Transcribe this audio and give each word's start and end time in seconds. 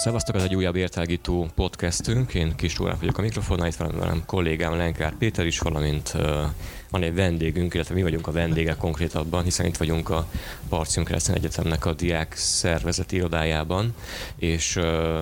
Szevasztok, 0.00 0.34
ez 0.34 0.42
egy 0.42 0.54
újabb 0.54 0.76
értelgító 0.76 1.48
podcastünk. 1.54 2.34
Én 2.34 2.56
Kis 2.56 2.72
Tóráf 2.72 2.98
vagyok 2.98 3.18
a 3.18 3.22
mikrofonnál, 3.22 3.66
itt 3.66 3.74
van 3.74 3.98
velem 3.98 4.22
kollégám 4.26 4.76
Lenkár 4.76 5.14
Péter 5.14 5.46
is, 5.46 5.58
valamint 5.58 6.12
uh, 6.14 6.22
van 6.90 7.02
egy 7.02 7.14
vendégünk, 7.14 7.74
illetve 7.74 7.94
mi 7.94 8.02
vagyunk 8.02 8.26
a 8.26 8.32
vendégek 8.32 8.76
konkrétabban, 8.76 9.42
hiszen 9.42 9.66
itt 9.66 9.76
vagyunk 9.76 10.08
a 10.08 10.26
Parcium 10.68 11.04
Keresztény 11.04 11.36
Egyetemnek 11.36 11.86
a 11.86 11.92
diák 11.92 12.34
szervezeti 12.36 13.16
irodájában, 13.16 13.94
és 14.36 14.76
uh, 14.76 15.18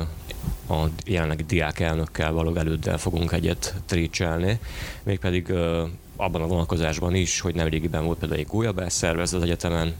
a 0.68 0.88
jelenlegi 1.04 1.44
diák 1.44 1.80
elnökkel 1.80 2.32
való 2.32 2.54
előddel 2.56 2.98
fogunk 2.98 3.32
egyet 3.32 3.74
trécselni, 3.86 4.58
mégpedig 5.02 5.48
uh, 5.50 5.88
abban 6.16 6.42
a 6.42 6.46
vonalkozásban 6.46 7.14
is, 7.14 7.40
hogy 7.40 7.54
nemrégiben 7.54 8.04
volt 8.04 8.18
például 8.18 8.40
egy 8.40 8.46
gólyabás 8.46 8.92
szervez 8.92 9.32
az 9.32 9.42
egyetemen, 9.42 9.94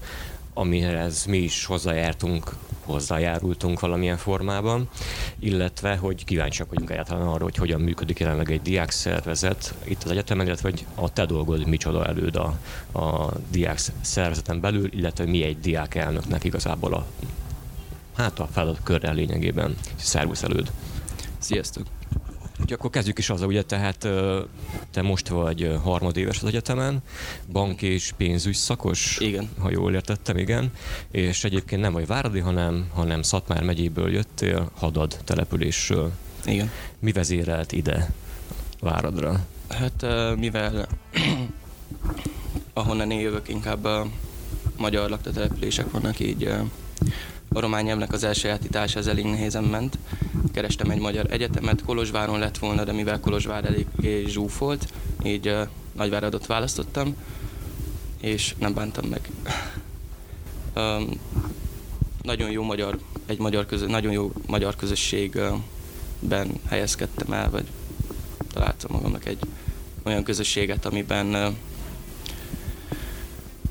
amihez 0.59 1.25
mi 1.25 1.37
is 1.37 1.65
hozzájártunk, 1.65 2.55
hozzájárultunk 2.85 3.81
valamilyen 3.81 4.17
formában, 4.17 4.89
illetve 5.39 5.97
hogy 5.97 6.25
kíváncsiak 6.25 6.69
vagyunk 6.69 6.91
egyáltalán 6.91 7.27
arra, 7.27 7.43
hogy 7.43 7.57
hogyan 7.57 7.81
működik 7.81 8.19
jelenleg 8.19 8.51
egy 8.51 8.63
diák 8.63 8.91
szervezet 8.91 9.75
itt 9.85 10.03
az 10.03 10.11
egyetemen, 10.11 10.47
illetve 10.47 10.71
hogy 10.71 10.87
a 10.95 11.13
te 11.13 11.27
dolgod 11.27 11.67
micsoda 11.67 12.07
előd 12.07 12.37
a, 12.37 12.59
a 12.99 13.33
diák 13.51 13.79
szervezeten 14.01 14.61
belül, 14.61 14.89
illetve 14.93 15.25
mi 15.25 15.43
egy 15.43 15.61
diák 15.61 15.95
elnöknek 15.95 16.45
igazából 16.45 16.95
a 16.95 17.07
hát 18.17 18.39
a 18.39 18.49
feladat 18.53 18.81
körrel 18.83 19.15
lényegében. 19.15 19.77
Szervusz 19.97 20.43
előd! 20.43 20.71
Sziasztok! 21.39 21.98
Úgyhogy 22.69 22.87
akkor 22.87 22.97
kezdjük 22.97 23.19
is 23.19 23.31
azzal, 23.31 23.47
ugye 23.49 23.63
tehát 23.63 24.09
te 24.91 25.03
most 25.03 25.29
vagy 25.29 25.79
harmadéves 25.83 26.39
az 26.43 26.49
egyetemen, 26.49 27.03
bank 27.53 27.83
és 27.83 28.13
pénzügy 28.17 28.55
szakos, 28.55 29.17
igen. 29.21 29.49
ha 29.59 29.71
jól 29.71 29.95
értettem, 29.95 30.37
igen, 30.37 30.73
és 31.11 31.45
egyébként 31.45 31.81
nem 31.81 31.93
vagy 31.93 32.07
Váradi, 32.07 32.39
hanem, 32.39 32.89
hanem 32.95 33.23
Szatmár 33.23 33.63
megyéből 33.63 34.13
jöttél, 34.13 34.71
Hadad 34.75 35.17
településről. 35.25 36.13
Igen. 36.45 36.71
Mi 36.99 37.13
vezérelt 37.13 37.73
ide 37.73 38.11
Váradra? 38.81 39.47
Hát 39.69 40.07
mivel 40.37 40.89
ahonnan 42.73 43.11
én 43.11 43.21
jövök, 43.21 43.49
inkább 43.49 43.85
a 43.85 44.07
magyar 44.77 45.11
lakta 45.11 45.31
települések 45.31 45.91
vannak, 45.91 46.21
így 46.21 46.43
a 47.55 47.61
román 47.61 47.85
nyelvnek 47.85 48.13
az 48.13 48.25
elsajátítása 48.25 48.99
az 48.99 49.07
elég 49.07 49.25
nehézen 49.25 49.65
ment. 49.65 49.99
Kerestem 50.53 50.91
egy 50.91 50.99
magyar 50.99 51.27
egyetemet, 51.31 51.83
Kolozsváron 51.83 52.39
lett 52.39 52.59
volna, 52.59 52.85
de 52.85 52.93
mivel 52.93 53.21
Kolozsvár 53.21 53.65
elég 53.65 53.87
zsúfolt, 54.27 54.93
így 55.25 55.49
uh, 55.49 55.69
Nagyváradot 55.93 56.47
választottam, 56.47 57.17
és 58.21 58.55
nem 58.59 58.75
bántam 58.75 59.09
meg. 59.09 59.31
um, 60.77 61.21
nagyon 62.23 62.51
jó 62.51 62.63
magyar, 62.63 62.99
egy 63.27 63.39
magyar 63.39 63.67
közö, 63.67 63.87
nagyon 63.87 64.13
jó 64.13 64.33
magyar 64.47 64.77
közösségben 64.77 66.61
helyezkedtem 66.69 67.33
el, 67.33 67.51
vagy 67.51 67.67
találtam 68.53 68.91
magamnak 68.93 69.27
egy 69.27 69.39
olyan 70.03 70.23
közösséget, 70.23 70.87
amiben 70.87 71.27
uh, 71.27 71.55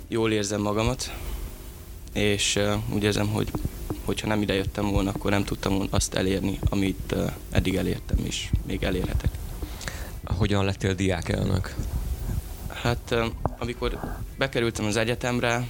jól 0.08 0.32
érzem 0.32 0.62
magamat, 0.62 1.14
és 2.14 2.56
uh, 2.56 2.74
úgy 2.94 3.04
érzem, 3.04 3.28
hogy 3.28 3.52
hogyha 4.08 4.28
nem 4.28 4.42
ide 4.42 4.54
jöttem 4.54 4.92
volna, 4.92 5.10
akkor 5.10 5.32
nem 5.32 5.44
tudtam 5.44 5.74
volna 5.74 5.92
azt 5.92 6.14
elérni, 6.14 6.60
amit 6.70 7.16
eddig 7.52 7.76
elértem, 7.76 8.18
és 8.24 8.50
még 8.66 8.84
elérhetek. 8.84 9.30
Hogyan 10.24 10.66
lettél 10.66 10.94
diákelnök? 10.94 11.76
Hát 12.68 13.12
uh, 13.12 13.26
amikor 13.58 14.00
bekerültem 14.38 14.86
az 14.86 14.96
egyetemre, 14.96 15.68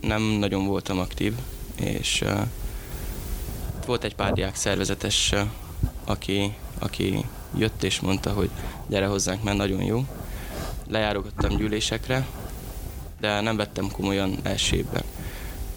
nem 0.00 0.22
nagyon 0.22 0.66
voltam 0.66 0.98
aktív, 0.98 1.34
és 1.74 2.24
volt 3.86 4.04
egy 4.04 4.14
pár 4.14 4.32
diák 4.32 4.54
szervezetes, 4.54 5.34
aki, 6.04 6.54
aki 6.78 7.24
jött 7.56 7.82
és 7.82 8.00
mondta, 8.00 8.32
hogy 8.32 8.50
gyere 8.86 9.06
hozzánk, 9.06 9.42
mert 9.42 9.56
nagyon 9.56 9.82
jó. 9.82 10.04
Lejárogattam 10.86 11.56
gyűlésekre, 11.56 12.26
de 13.20 13.40
nem 13.40 13.56
vettem 13.56 13.90
komolyan 13.90 14.38
első 14.42 14.76
évben 14.76 15.02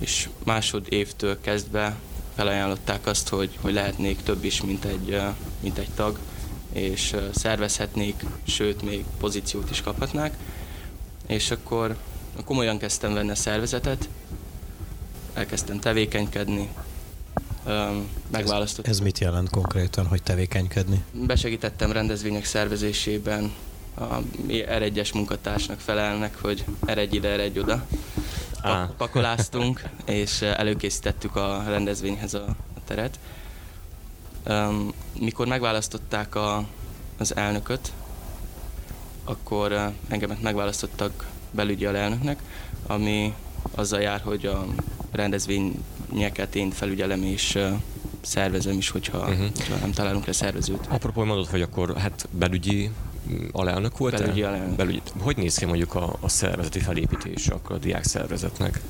és 0.01 0.29
másod 0.43 0.85
évtől 0.89 1.41
kezdve 1.41 1.95
felajánlották 2.35 3.05
azt, 3.05 3.29
hogy, 3.29 3.57
hogy 3.61 3.73
lehetnék 3.73 4.23
több 4.23 4.43
is, 4.43 4.61
mint 4.61 4.85
egy, 4.85 5.21
mint 5.59 5.77
egy 5.77 5.89
tag, 5.95 6.19
és 6.71 7.15
szervezhetnék, 7.33 8.25
sőt, 8.43 8.81
még 8.81 9.05
pozíciót 9.19 9.69
is 9.69 9.81
kaphatnák. 9.81 10.37
És 11.27 11.51
akkor 11.51 11.97
komolyan 12.45 12.77
kezdtem 12.77 13.13
venni 13.13 13.29
a 13.29 13.35
szervezetet, 13.35 14.09
elkezdtem 15.33 15.79
tevékenykedni, 15.79 16.69
megválasztottam. 18.31 18.91
Ez, 18.91 18.97
ez 18.97 19.03
mit 19.03 19.19
jelent 19.19 19.49
konkrétan, 19.49 20.05
hogy 20.05 20.23
tevékenykedni? 20.23 21.03
Besegítettem 21.11 21.91
rendezvények 21.91 22.45
szervezésében, 22.45 23.51
a 23.95 24.21
R1-es 24.47 25.13
munkatársnak 25.13 25.79
felelnek, 25.79 26.41
hogy 26.41 26.65
eredj 26.85 27.15
ide, 27.15 27.29
eredj 27.29 27.59
oda 27.59 27.85
pak- 28.61 28.91
pakoláztunk, 28.95 29.81
és 30.05 30.41
előkészítettük 30.41 31.35
a 31.35 31.63
rendezvényhez 31.67 32.33
a, 32.33 32.45
a 32.75 32.79
teret. 32.85 33.19
Um, 34.47 34.93
mikor 35.19 35.47
megválasztották 35.47 36.35
a, 36.35 36.65
az 37.17 37.35
elnököt, 37.35 37.91
akkor 39.23 39.71
uh, 39.71 39.81
engemet 40.07 40.41
megválasztottak 40.41 41.27
belügyi 41.51 41.85
alelnöknek, 41.85 42.41
ami 42.87 43.33
azzal 43.75 44.01
jár, 44.01 44.21
hogy 44.21 44.45
a 44.45 44.65
rendezvényeket 45.11 46.55
én 46.55 46.71
felügyelem 46.71 47.23
és 47.23 47.55
uh, 47.55 47.71
szervezem 48.21 48.77
is, 48.77 48.89
hogyha, 48.89 49.17
uh-huh. 49.17 49.79
nem 49.79 49.91
találunk 49.91 50.25
le 50.25 50.31
szervezőt. 50.31 50.87
Apropó, 50.89 51.23
mondod, 51.23 51.47
hogy 51.47 51.61
akkor 51.61 51.97
hát 51.97 52.27
belügyi 52.31 52.89
alelnök 53.51 53.97
volt? 53.97 54.17
Belügyi 54.17 54.43
alelnök. 54.43 54.75
Belügyi. 54.75 55.01
Hogy 55.19 55.37
néz 55.37 55.55
ki 55.55 55.65
mondjuk 55.65 55.95
a, 55.95 56.15
a 56.19 56.29
szervezeti 56.29 56.79
felépítés 56.79 57.47
akkor 57.47 57.75
a 57.75 57.79
diák 57.79 58.03
szervezetnek? 58.03 58.81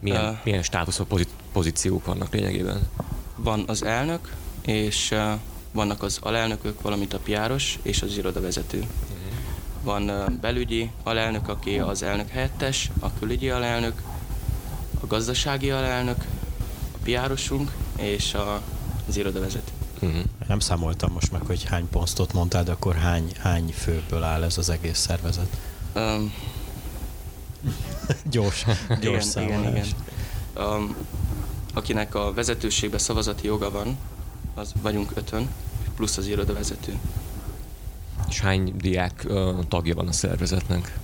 Milyen, 0.00 0.24
uh, 0.24 0.36
milyen 0.44 0.62
státuszok, 0.62 1.08
pozí- 1.08 1.28
pozíciók 1.52 2.04
vannak 2.04 2.32
lényegében? 2.32 2.88
Van 3.36 3.64
az 3.66 3.84
elnök, 3.84 4.34
és 4.62 5.10
uh, 5.10 5.32
vannak 5.72 6.02
az 6.02 6.18
alelnökök, 6.22 6.80
valamint 6.80 7.14
a 7.14 7.18
piáros 7.18 7.78
és 7.82 8.02
az 8.02 8.16
irodavezető. 8.16 8.78
Uh-huh. 8.78 8.88
Van 9.82 10.10
uh, 10.10 10.30
belügyi 10.30 10.90
alelnök, 11.02 11.48
aki 11.48 11.78
az 11.78 12.02
elnök 12.02 12.28
helyettes, 12.28 12.90
a 13.00 13.12
külügyi 13.18 13.50
alelnök, 13.50 14.02
a 15.00 15.06
gazdasági 15.06 15.70
alelnök, 15.70 16.24
a 16.92 16.98
piárosunk 17.02 17.72
és 17.96 18.34
a, 18.34 18.62
az 19.08 19.16
irodavezető. 19.16 19.72
Uh-huh. 20.00 20.20
Nem 20.50 20.58
számoltam 20.58 21.12
most 21.12 21.32
meg, 21.32 21.40
hogy 21.46 21.64
hány 21.64 21.88
posztot 21.88 22.32
mondtál, 22.32 22.64
de 22.64 22.70
akkor 22.72 22.94
hány, 22.94 23.32
hány 23.38 23.72
főből 23.76 24.22
áll 24.22 24.42
ez 24.42 24.58
az 24.58 24.70
egész 24.70 24.98
szervezet? 24.98 25.56
Um, 25.94 26.32
gyors, 28.30 28.66
gyors 29.02 29.34
igen, 29.34 29.48
igen, 29.48 29.76
igen. 29.76 29.86
Um, 30.56 30.96
akinek 31.74 32.14
a 32.14 32.32
vezetőségbe 32.32 32.98
szavazati 32.98 33.46
joga 33.46 33.70
van, 33.70 33.96
az 34.54 34.72
vagyunk 34.82 35.12
ötön, 35.14 35.48
plusz 35.96 36.16
az 36.16 36.26
irodavezető. 36.26 36.98
És 38.28 38.40
hány 38.40 38.76
diák 38.76 39.26
uh, 39.28 39.58
tagja 39.68 39.94
van 39.94 40.08
a 40.08 40.12
szervezetnek? 40.12 40.98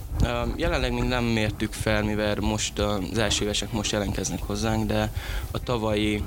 Jelenleg 0.56 0.92
még 0.92 1.02
nem 1.02 1.24
mértük 1.24 1.72
fel, 1.72 2.02
mivel 2.02 2.36
most 2.40 2.78
az 2.78 3.18
első 3.18 3.44
évesek 3.44 3.72
most 3.72 3.92
jelentkeznek 3.92 4.42
hozzánk, 4.42 4.86
de 4.86 5.12
a 5.50 5.58
tavalyi 5.58 6.22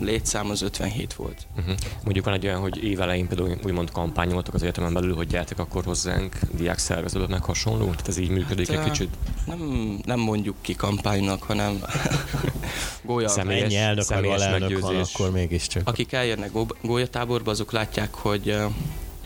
létszám 0.00 0.50
az 0.50 0.62
57 0.62 1.14
volt. 1.14 1.46
Uh-huh. 1.56 1.74
Mondjuk 2.04 2.24
van 2.24 2.34
egy 2.34 2.46
olyan, 2.46 2.60
hogy 2.60 2.84
évelején 2.84 3.28
például 3.28 3.56
úgymond 3.64 3.90
kampányoltak 3.90 4.54
az 4.54 4.62
egyetemen 4.62 4.92
belül, 4.92 5.14
hogy 5.14 5.26
gyertek 5.26 5.58
akkor 5.58 5.84
hozzánk 5.84 6.38
diák 6.50 6.78
szervezetnek 6.78 7.44
hasonló? 7.44 7.84
Tehát 7.84 8.08
ez 8.08 8.16
így 8.18 8.30
működik 8.30 8.68
hát, 8.70 8.78
egy 8.78 8.90
kicsit? 8.90 9.14
Nem, 9.46 9.58
nem 10.04 10.20
mondjuk 10.20 10.56
ki 10.60 10.74
kampánynak, 10.74 11.42
hanem 11.42 11.80
gólya. 13.02 13.28
Személyes, 13.28 13.64
Ennyi 13.64 13.76
elnök 13.76 14.04
személyes 14.04 14.42
alelnök 14.42 14.80
van, 14.80 14.96
akkor 14.96 15.30
mégiscsak. 15.30 15.88
Akik 15.88 16.12
eljönnek 16.12 16.50
gólyatáborba, 16.82 17.50
azok 17.50 17.72
látják, 17.72 18.14
hogy, 18.14 18.56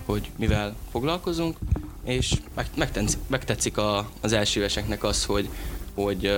hogy 0.05 0.31
mivel 0.37 0.77
foglalkozunk, 0.91 1.56
és 2.05 2.33
megtetszik, 2.75 3.19
megtetszik 3.27 3.77
a, 3.77 4.11
az 4.21 4.33
első 4.33 4.65
eseknek 4.65 5.05
az, 5.05 5.25
hogy, 5.25 5.49
hogy 5.95 6.33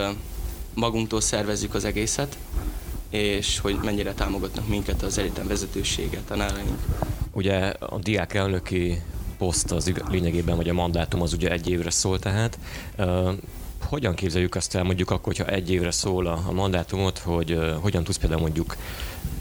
magunktól 0.74 1.20
szervezzük 1.20 1.74
az 1.74 1.84
egészet, 1.84 2.36
és 3.10 3.58
hogy 3.58 3.78
mennyire 3.84 4.12
támogatnak 4.12 4.68
minket 4.68 5.02
az 5.02 5.18
egyetem 5.18 5.46
vezetősége, 5.46 6.20
tanáraink. 6.26 6.78
Ugye 7.32 7.56
a 7.78 7.98
diák 7.98 8.34
elnöki 8.34 9.02
poszt 9.38 9.72
az 9.72 9.92
lényegében, 10.10 10.56
vagy 10.56 10.68
a 10.68 10.72
mandátum 10.72 11.22
az 11.22 11.32
ugye 11.32 11.50
egy 11.50 11.70
évre 11.70 11.90
szól 11.90 12.18
tehát. 12.18 12.58
Uh, 12.98 13.32
hogyan 13.84 14.14
képzeljük 14.14 14.54
azt 14.54 14.74
el 14.74 14.82
mondjuk 14.82 15.10
akkor, 15.10 15.34
hogyha 15.34 15.52
egy 15.52 15.70
évre 15.70 15.90
szól 15.90 16.26
a, 16.26 16.42
a 16.46 16.52
mandátumot, 16.52 17.18
hogy 17.18 17.52
uh, 17.52 17.72
hogyan 17.72 18.04
tudsz 18.04 18.16
például 18.18 18.40
mondjuk, 18.40 18.76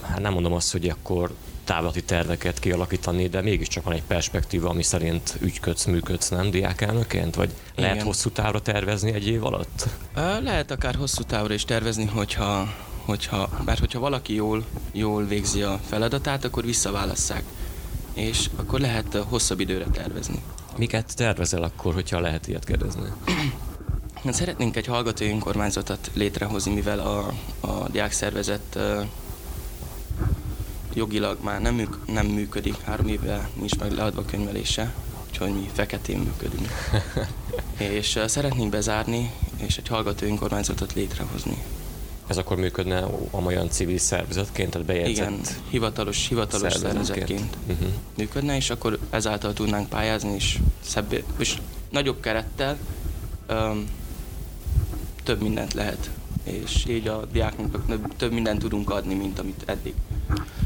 hát 0.02 0.20
nem 0.20 0.34
mondom 0.34 0.54
azt, 0.54 0.72
hogy 0.72 0.90
akkor 0.90 1.32
távlati 1.70 2.04
terveket 2.04 2.60
kialakítani, 2.60 3.28
de 3.28 3.42
mégiscsak 3.42 3.84
van 3.84 3.94
egy 3.94 4.04
perspektíva, 4.04 4.70
ami 4.70 4.84
szerint 4.84 5.38
ügyködsz, 5.40 5.86
működsz, 5.86 6.30
nem 6.30 6.50
diákelnöként? 6.50 7.36
Vagy 7.36 7.50
Igen. 7.72 7.90
lehet 7.90 8.02
hosszú 8.04 8.30
távra 8.30 8.62
tervezni 8.62 9.14
egy 9.14 9.28
év 9.28 9.46
alatt? 9.46 9.88
Lehet 10.44 10.72
akár 10.72 10.96
hosszú 10.96 11.24
távra 11.24 11.54
is 11.54 11.66
tervezni, 11.66 12.06
hogyha, 12.06 12.74
hogyha, 13.10 13.50
mert 13.66 13.80
hogyha 13.80 14.00
valaki 14.00 14.34
jól, 14.34 14.66
jól 14.92 15.26
végzi 15.26 15.62
a 15.62 15.80
feladatát, 15.88 16.46
akkor 16.46 16.66
visszaválasszák. 16.66 17.44
És 18.14 18.50
akkor 18.56 18.80
lehet 18.80 19.16
hosszabb 19.16 19.60
időre 19.60 19.86
tervezni. 19.86 20.42
Miket 20.78 21.16
tervezel 21.16 21.64
akkor, 21.64 21.94
hogyha 21.94 22.20
lehet 22.20 22.48
ilyet 22.48 22.66
kérdezni? 22.66 23.02
Hát 24.24 24.34
szeretnénk 24.34 24.76
egy 24.76 24.86
hallgatói 24.86 25.30
önkormányzatot 25.30 26.12
létrehozni, 26.14 26.74
mivel 26.74 27.00
a, 27.00 27.34
a 27.68 27.90
diákszervezet 27.90 28.80
jogilag 30.94 31.38
már 31.44 31.62
nem, 31.62 31.76
műk, 31.76 32.06
nem 32.06 32.26
működik, 32.26 32.82
három 32.82 33.08
éve 33.08 33.50
nincs 33.54 33.78
meg 33.78 33.92
leadva 33.92 34.26
könyvelése, 34.26 34.94
úgyhogy 35.28 35.54
mi 35.54 35.70
feketén 35.74 36.18
működünk. 36.18 36.68
és 37.98 38.16
uh, 38.16 38.26
szeretnénk 38.26 38.70
bezárni, 38.70 39.32
és 39.56 39.78
egy 39.78 39.88
hallgató 39.88 40.26
önkormányzatot 40.26 40.94
létrehozni. 40.94 41.58
Ez 42.30 42.38
akkor 42.38 42.58
működne 42.58 43.06
olyan 43.32 43.70
civil 43.70 43.98
szervezetként, 43.98 44.70
tehát 44.72 44.88
bejegyzett 44.88 45.30
Igen, 45.30 45.42
hivatalos, 45.70 46.28
hivatalos 46.28 46.74
szervezetként, 46.74 47.06
szervezetként 47.06 47.56
uh-huh. 47.68 47.90
működne, 48.18 48.56
és 48.56 48.70
akkor 48.70 49.00
ezáltal 49.10 49.54
tudnánk 49.54 49.90
pályázni, 49.90 50.34
és, 50.34 50.60
szebb, 50.80 51.24
és 51.38 51.58
nagyobb 51.90 52.20
kerettel 52.20 52.78
um, 53.50 53.86
több 55.24 55.42
mindent 55.42 55.74
lehet, 55.74 56.10
és 56.44 56.86
így 56.90 57.08
a 57.08 57.26
diáknak 57.32 57.86
több 58.18 58.32
mindent 58.32 58.60
tudunk 58.60 58.90
adni, 58.90 59.14
mint 59.14 59.40
amit 59.40 59.64
eddig. 59.66 59.94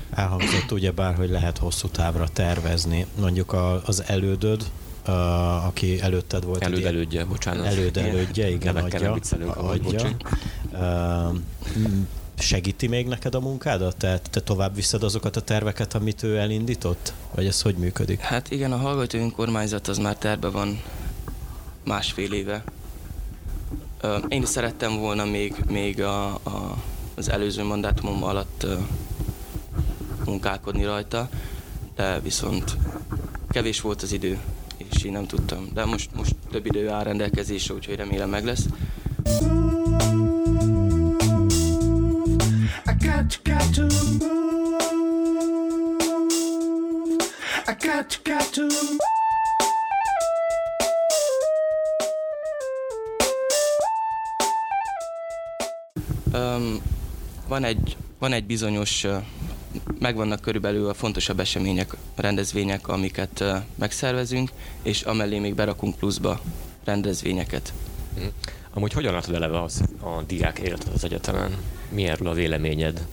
Elhangzott 0.10 0.72
ugyebár, 0.72 1.16
hogy 1.16 1.30
lehet 1.30 1.58
hosszú 1.58 1.88
távra 1.88 2.28
tervezni. 2.28 3.06
Mondjuk 3.20 3.54
a, 3.54 3.82
az 3.86 4.04
elődöd, 4.08 4.64
uh, 5.08 5.66
aki 5.66 6.02
előtted 6.02 6.46
volt. 6.46 6.64
Előd 6.64 6.86
elődje, 6.86 7.26
bocsánat. 7.26 7.66
Előd 7.66 7.98
elődje, 7.98 8.50
igen, 8.50 8.76
adja. 8.76 9.18
adja. 9.56 10.10
Segíti 12.38 12.88
még 12.88 13.08
neked 13.08 13.36
a 13.36 13.40
munkádat? 13.40 13.96
Tehát 13.98 14.30
te 14.30 14.40
tovább 14.40 14.76
viszed 14.76 15.04
azokat 15.04 15.36
a 15.36 15.42
terveket, 15.42 15.94
amit 15.94 16.24
ő 16.24 16.38
elindított? 16.38 17.14
Vagy 17.36 17.46
ez 17.46 17.62
hogy 17.62 17.76
működik? 17.76 18.20
Hát 18.20 18.52
igen, 18.52 18.72
a 18.72 18.78
hallgató 18.78 19.18
önkormányzat 19.18 19.88
az 19.88 19.98
már 19.98 20.16
terve 20.16 20.50
van 20.50 20.82
másfél 21.84 22.34
éve. 22.34 22.64
Én 24.28 24.42
is 24.42 24.50
szerettem 24.50 24.98
volna 24.98 25.26
még, 25.26 25.56
még 25.68 26.02
a, 26.02 26.34
a, 26.34 26.78
az 27.16 27.30
előző 27.30 27.64
mandátumom 27.64 28.24
alatt 28.24 28.66
munkálkodni 30.26 30.84
rajta, 30.84 31.30
de 31.96 32.20
viszont 32.20 32.78
kevés 33.50 33.82
volt 33.82 34.02
az 34.02 34.12
idő, 34.12 34.40
és 34.78 35.04
én 35.04 35.12
nem 35.12 35.26
tudtam. 35.26 35.70
De 35.74 35.86
most, 35.86 36.10
most 36.16 36.36
több 36.52 36.66
idő 36.66 36.90
áll 36.90 37.04
rendelkezésre, 37.04 37.74
úgyhogy 37.74 37.96
remélem 37.96 38.30
meg 38.30 38.46
lesz. 38.46 38.66
Got, 43.14 43.44
got 43.44 43.74
to 43.76 43.82
move. 43.82 44.74
I 47.68 47.74
got, 47.74 48.20
got 48.24 48.54
to 48.54 48.70
Um, 56.34 56.82
van 57.48 57.64
egy, 57.64 57.98
van 58.20 58.34
egy 58.34 58.46
bizonyos 58.46 59.08
megvannak 60.00 60.42
körülbelül 60.42 60.90
a 60.90 60.94
fontosabb 60.94 61.40
események, 61.40 61.96
rendezvények, 62.16 62.88
amiket 62.88 63.44
megszervezünk, 63.76 64.52
és 64.82 65.02
amellé 65.02 65.40
még 65.40 65.56
berakunk 65.56 65.96
pluszba 65.96 66.42
rendezvényeket. 66.84 67.74
Mm. 68.20 68.26
Amúgy 68.74 68.94
hogyan 68.94 69.14
látod 69.14 69.36
eleve 69.36 69.62
az, 69.62 69.82
a 70.02 70.22
diák 70.22 70.60
életet 70.60 70.94
az 70.94 71.04
egyetemen? 71.04 71.58
Mi 71.94 72.04
erről 72.04 72.28
a 72.28 72.34
véleményed? 72.34 73.08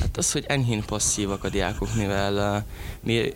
Hát 0.00 0.16
az, 0.16 0.32
hogy 0.32 0.44
enyhén 0.46 0.84
passzívak 0.86 1.44
a 1.44 1.48
diákok, 1.48 1.94
mivel 1.94 2.56
uh, 2.56 2.64
mi 3.00 3.32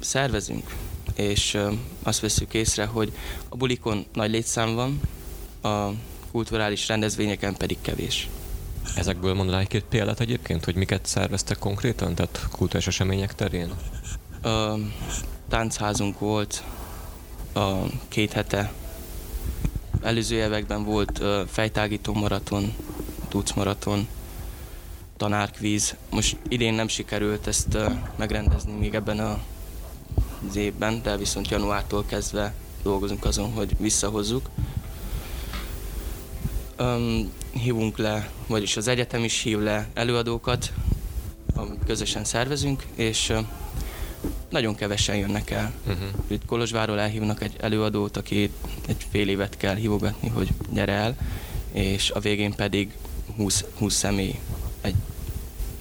szervezünk, 0.00 0.74
és 1.14 1.54
uh, 1.54 1.72
azt 2.02 2.20
veszük 2.20 2.54
észre, 2.54 2.84
hogy 2.84 3.12
a 3.48 3.56
bulikon 3.56 4.06
nagy 4.12 4.30
létszám 4.30 4.74
van, 4.74 5.00
a 5.72 5.90
kulturális 6.30 6.88
rendezvényeken 6.88 7.56
pedig 7.56 7.76
kevés. 7.80 8.28
Ezekből 8.96 9.34
mondanál 9.34 9.60
egy-két 9.60 9.84
példát 9.84 10.20
egyébként, 10.20 10.64
hogy 10.64 10.74
miket 10.74 11.06
szerveztek 11.06 11.58
konkrétan, 11.58 12.14
tehát 12.14 12.46
kultúrás 12.50 12.86
események 12.86 13.34
terén? 13.34 13.70
A 14.42 14.74
táncházunk 15.48 16.18
volt 16.18 16.64
a 17.54 17.72
két 18.08 18.32
hete. 18.32 18.72
Előző 20.02 20.36
években 20.36 20.84
volt 20.84 21.22
fejtágító 21.50 22.14
maraton, 22.14 22.74
tudsz 23.28 23.52
maraton, 23.52 24.08
tanárkvíz. 25.16 25.94
Most 26.10 26.36
idén 26.48 26.74
nem 26.74 26.88
sikerült 26.88 27.46
ezt 27.46 27.78
megrendezni 28.16 28.72
még 28.72 28.94
ebben 28.94 29.18
a, 29.18 29.38
az 30.48 30.56
évben, 30.56 31.02
de 31.02 31.16
viszont 31.16 31.48
januártól 31.48 32.04
kezdve 32.06 32.54
dolgozunk 32.82 33.24
azon, 33.24 33.52
hogy 33.52 33.76
visszahozzuk 33.78 34.48
um, 36.78 37.32
hívunk 37.50 37.98
le, 37.98 38.30
vagyis 38.46 38.76
az 38.76 38.88
egyetem 38.88 39.24
is 39.24 39.42
hív 39.42 39.58
le 39.58 39.88
előadókat, 39.94 40.72
amit 41.54 41.84
közösen 41.86 42.24
szervezünk, 42.24 42.86
és 42.94 43.32
nagyon 44.48 44.74
kevesen 44.74 45.16
jönnek 45.16 45.50
el. 45.50 45.72
Uh-huh. 45.86 46.08
Itt 46.26 46.44
Kolozsváról 46.44 47.00
elhívnak 47.00 47.42
egy 47.42 47.56
előadót, 47.60 48.16
aki 48.16 48.50
egy 48.86 49.06
fél 49.10 49.28
évet 49.28 49.56
kell 49.56 49.74
hívogatni, 49.74 50.28
hogy 50.28 50.48
gyere 50.70 50.92
el, 50.92 51.16
és 51.72 52.10
a 52.10 52.20
végén 52.20 52.54
pedig 52.54 52.92
20, 53.38 53.64
20 53.78 53.94
személy 53.94 54.38
egy 54.80 54.94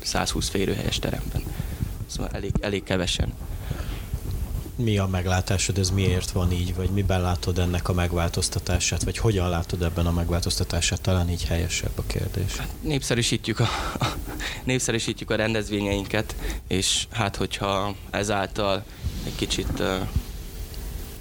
120 0.04 0.50
férőhelyes 0.50 1.00
teremben. 1.00 1.44
Szóval 2.06 2.30
elég, 2.34 2.52
elég 2.60 2.84
kevesen. 2.84 3.34
Mi 4.76 4.98
a 4.98 5.08
meglátásod, 5.08 5.78
ez 5.78 5.90
miért 5.90 6.32
van 6.32 6.52
így, 6.52 6.76
vagy 6.76 6.90
miben 6.90 7.22
látod 7.22 7.60
ennek 7.60 7.90
a 7.90 7.94
megváltoztatását, 7.94 9.04
vagy 9.04 9.18
hogyan 9.18 9.50
látod 9.50 9.82
ebben 9.84 10.06
a 10.06 10.12
megváltoztatását, 10.12 11.02
talán 11.02 11.30
így 11.30 11.46
helyesebb 11.46 11.92
a 11.96 12.04
kérdés. 12.08 12.56
Hát 12.56 12.70
népszerűsítjük 12.82 13.60
a, 13.60 13.68
népszerűsítjük 14.64 15.30
a 15.30 15.36
rendezvényeinket, 15.36 16.36
és 16.68 17.08
hát 17.12 17.36
hogyha 17.36 17.96
ezáltal 18.10 18.84
egy 19.26 19.36
kicsit 19.36 19.84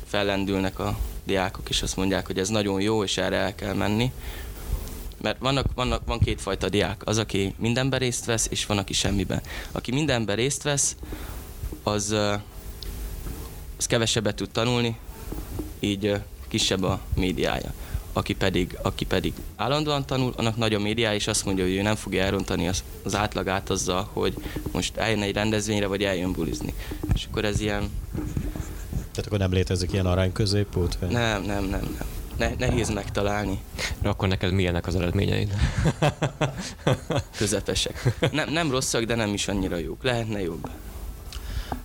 fellendülnek 0.07 0.79
a 0.79 0.99
diákok, 1.25 1.69
és 1.69 1.83
azt 1.83 1.97
mondják, 1.97 2.27
hogy 2.27 2.39
ez 2.39 2.49
nagyon 2.49 2.81
jó, 2.81 3.05
és 3.05 3.17
erre 3.17 3.37
el 3.37 3.55
kell 3.55 3.75
menni, 3.75 4.13
mert 5.27 5.39
vannak, 5.39 5.67
vannak, 5.75 6.07
van 6.07 6.19
kétfajta 6.19 6.69
diák. 6.69 7.03
Az, 7.05 7.19
aki 7.19 7.55
mindenben 7.59 7.99
részt 7.99 8.25
vesz, 8.25 8.47
és 8.51 8.67
van, 8.67 8.79
aki 8.79 8.93
semmiben. 8.93 9.43
Aki 9.73 9.93
mindenben 9.93 10.37
részt 10.37 10.63
vesz, 10.63 10.97
az 11.83 12.17
az 13.79 13.87
kevesebbet 13.87 14.35
tud 14.35 14.51
tanulni, 14.51 14.99
így 15.81 16.21
kisebb 16.49 16.83
a 16.83 17.01
médiája. 17.15 17.73
Aki 18.13 18.35
pedig, 18.35 18.79
aki 18.83 19.05
pedig 19.05 19.33
állandóan 19.57 20.07
tanul, 20.07 20.33
annak 20.37 20.57
nagy 20.57 20.75
a 20.75 20.79
médiája, 20.79 21.17
és 21.17 21.27
azt 21.27 21.45
mondja, 21.45 21.65
hogy 21.65 21.75
ő 21.75 21.83
nem 21.83 21.95
fogja 21.95 22.23
elrontani 22.23 22.69
az, 22.69 22.85
az 23.03 23.15
átlagát 23.15 23.71
azzal, 23.71 24.09
hogy 24.13 24.35
most 24.73 24.97
eljön 24.97 25.23
egy 25.23 25.35
rendezvényre, 25.35 25.87
vagy 25.87 26.03
eljön 26.03 26.33
bulizni. 26.33 26.75
És 27.15 27.27
akkor 27.31 27.45
ez 27.45 27.61
ilyen... 27.61 27.91
Tehát 28.95 29.27
akkor 29.27 29.39
nem 29.39 29.53
létezik 29.53 29.93
ilyen 29.93 30.07
arány 30.07 30.33
középút? 30.33 30.99
Vagy? 31.01 31.11
Nem, 31.11 31.43
nem, 31.43 31.65
nem, 31.65 31.89
nem. 31.99 32.16
Ne, 32.39 32.51
nehéz 32.59 32.89
megtalálni. 32.89 33.59
De 34.03 34.09
akkor 34.09 34.29
neked 34.29 34.53
milyenek 34.53 34.87
az 34.87 34.95
eredményeid? 34.95 35.55
Közepesek. 37.39 38.17
Nem, 38.33 38.53
nem 38.53 38.71
rosszak, 38.71 39.03
de 39.03 39.15
nem 39.15 39.33
is 39.33 39.49
annyira 39.49 39.77
jók. 39.77 40.03
Lehetne 40.03 40.41
jobb. 40.43 40.69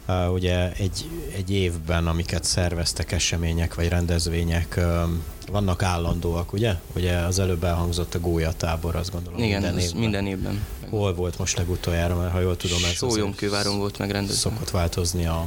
Uh, 0.07 0.33
ugye 0.33 0.71
egy, 0.71 1.09
egy 1.35 1.51
évben, 1.51 2.07
amiket 2.07 2.43
szerveztek 2.43 3.11
események 3.11 3.75
vagy 3.75 3.87
rendezvények, 3.87 4.75
um, 4.77 5.23
vannak 5.51 5.83
állandóak, 5.83 6.53
ugye? 6.53 6.75
Ugye 6.95 7.15
az 7.15 7.39
előbb 7.39 7.63
elhangzott 7.63 8.15
a 8.15 8.19
Gólya 8.19 8.51
tábor, 8.51 8.95
azt 8.95 9.11
gondolom. 9.11 9.39
Igen, 9.39 9.61
minden 9.61 9.79
évben. 9.79 9.99
minden 9.99 10.27
évben. 10.27 10.65
Hol 10.89 11.13
volt 11.13 11.37
most 11.37 11.57
legutoljára, 11.57 12.15
mert 12.15 12.31
ha 12.31 12.39
jól 12.39 12.57
tudom, 12.57 12.83
ez 12.83 12.95
Sólyomkőváron 12.95 13.77
volt 13.77 13.97
megrendezve. 13.97 14.49
Szokott 14.49 14.69
változni 14.69 15.25
a 15.25 15.45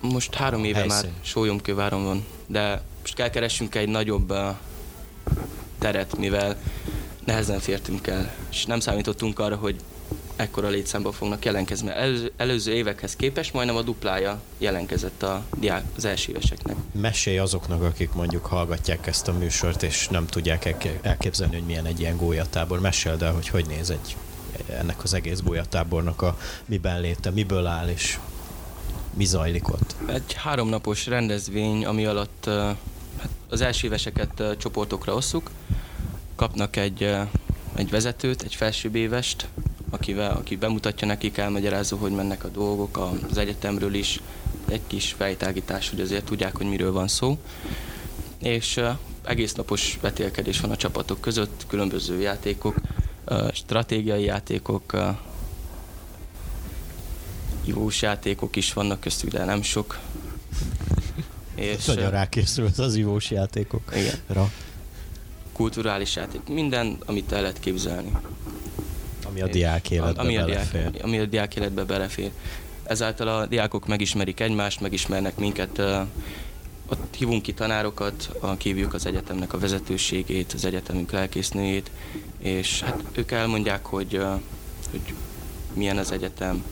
Most 0.00 0.34
három 0.34 0.64
éve 0.64 0.78
helyszín. 0.78 1.10
már 1.10 1.12
Sólyomkőváron 1.22 2.04
van, 2.04 2.24
de 2.46 2.82
most 3.08 3.20
kell 3.20 3.30
keressünk 3.30 3.74
egy 3.74 3.88
nagyobb 3.88 4.30
uh, 4.30 4.56
teret, 5.78 6.16
mivel 6.16 6.56
nehezen 7.24 7.60
fértünk 7.60 8.06
el, 8.06 8.34
és 8.50 8.64
nem 8.64 8.80
számítottunk 8.80 9.38
arra, 9.38 9.56
hogy 9.56 9.80
ekkora 10.36 10.68
létszámban 10.68 11.12
fognak 11.12 11.44
jelentkezni. 11.44 11.90
Előző, 11.90 12.32
előző 12.36 12.72
évekhez 12.72 13.16
képest 13.16 13.52
majdnem 13.52 13.76
a 13.76 13.82
duplája 13.82 14.40
jelentkezett 14.58 15.22
a 15.22 15.44
diák, 15.56 15.84
az 15.96 16.04
első 16.04 16.30
éveseknek. 16.30 16.76
Mesélj 16.92 17.38
azoknak, 17.38 17.82
akik 17.82 18.12
mondjuk 18.12 18.46
hallgatják 18.46 19.06
ezt 19.06 19.28
a 19.28 19.32
műsort, 19.32 19.82
és 19.82 20.08
nem 20.08 20.26
tudják 20.26 20.74
elképzelni, 21.02 21.54
hogy 21.54 21.66
milyen 21.66 21.86
egy 21.86 22.00
ilyen 22.00 22.16
gólyatábor. 22.16 22.80
Meséld 22.80 23.22
el, 23.22 23.32
hogy 23.32 23.48
hogy 23.48 23.66
néz 23.66 23.90
egy 23.90 24.16
ennek 24.66 25.02
az 25.02 25.14
egész 25.14 25.40
gólyatábornak 25.40 26.22
a 26.22 26.38
miben 26.66 27.00
léte, 27.00 27.30
miből 27.30 27.66
áll, 27.66 27.88
és 27.88 28.18
mi 29.14 29.24
zajlik 29.24 29.68
ott? 29.68 29.94
Egy 30.06 30.32
háromnapos 30.32 31.06
rendezvény, 31.06 31.86
ami 31.86 32.06
alatt 32.06 32.50
az 33.48 33.60
első 33.60 33.86
éveseket 33.86 34.42
csoportokra 34.58 35.14
osszuk, 35.14 35.50
kapnak 36.36 36.76
egy, 36.76 37.16
egy 37.74 37.90
vezetőt, 37.90 38.42
egy 38.42 38.54
felsőbb 38.54 38.94
évest, 38.94 39.46
akivel, 39.90 40.30
aki 40.30 40.56
bemutatja 40.56 41.06
nekik, 41.06 41.36
elmagyarázza, 41.36 41.96
hogy 41.96 42.12
mennek 42.12 42.44
a 42.44 42.48
dolgok 42.48 42.98
az 43.30 43.38
egyetemről 43.38 43.94
is, 43.94 44.20
egy 44.68 44.80
kis 44.86 45.12
fejtágítás, 45.12 45.90
hogy 45.90 46.00
azért 46.00 46.24
tudják, 46.24 46.56
hogy 46.56 46.66
miről 46.66 46.92
van 46.92 47.08
szó. 47.08 47.38
És 48.38 48.80
egész 49.24 49.52
napos 49.52 49.98
vetélkedés 50.00 50.60
van 50.60 50.70
a 50.70 50.76
csapatok 50.76 51.20
között, 51.20 51.64
különböző 51.66 52.20
játékok, 52.20 52.76
stratégiai 53.52 54.24
játékok, 54.24 54.96
ivós 57.64 58.02
játékok 58.02 58.56
is 58.56 58.72
vannak 58.72 59.00
köztük, 59.00 59.30
de 59.30 59.44
nem 59.44 59.62
sok. 59.62 59.98
És, 61.58 61.84
Nagyon 61.84 62.10
rákészült 62.10 62.78
az 62.78 62.94
ivós 62.94 63.30
játékokra. 63.30 63.96
Igen. 63.96 64.50
Kulturális 65.52 66.16
játék, 66.16 66.40
minden, 66.48 66.96
amit 67.06 67.32
el 67.32 67.40
lehet 67.40 67.60
képzelni. 67.60 68.12
Ami 69.24 69.40
a 69.40 69.46
diák 69.46 69.90
életbe 69.90 70.20
ami 70.20 70.36
a 70.36 70.44
belefér. 70.44 70.90
Diák, 70.90 71.04
ami 71.04 71.18
a 71.18 71.26
diák 71.26 71.56
életbe 71.56 71.84
belefér. 71.84 72.30
Ezáltal 72.82 73.28
a 73.28 73.46
diákok 73.46 73.86
megismerik 73.86 74.40
egymást, 74.40 74.80
megismernek 74.80 75.36
minket, 75.36 75.82
ott 76.88 77.14
hívunk 77.16 77.42
ki 77.42 77.52
tanárokat, 77.52 78.30
kívjuk 78.56 78.94
az 78.94 79.06
egyetemnek 79.06 79.52
a 79.52 79.58
vezetőségét, 79.58 80.52
az 80.52 80.64
egyetemünk 80.64 81.10
lelkésznőjét, 81.10 81.90
és 82.38 82.80
hát 82.80 83.04
ők 83.12 83.30
elmondják, 83.30 83.86
hogy, 83.86 84.22
hogy 84.90 85.14
milyen 85.72 85.98
az 85.98 86.12
egyetem, 86.12 86.64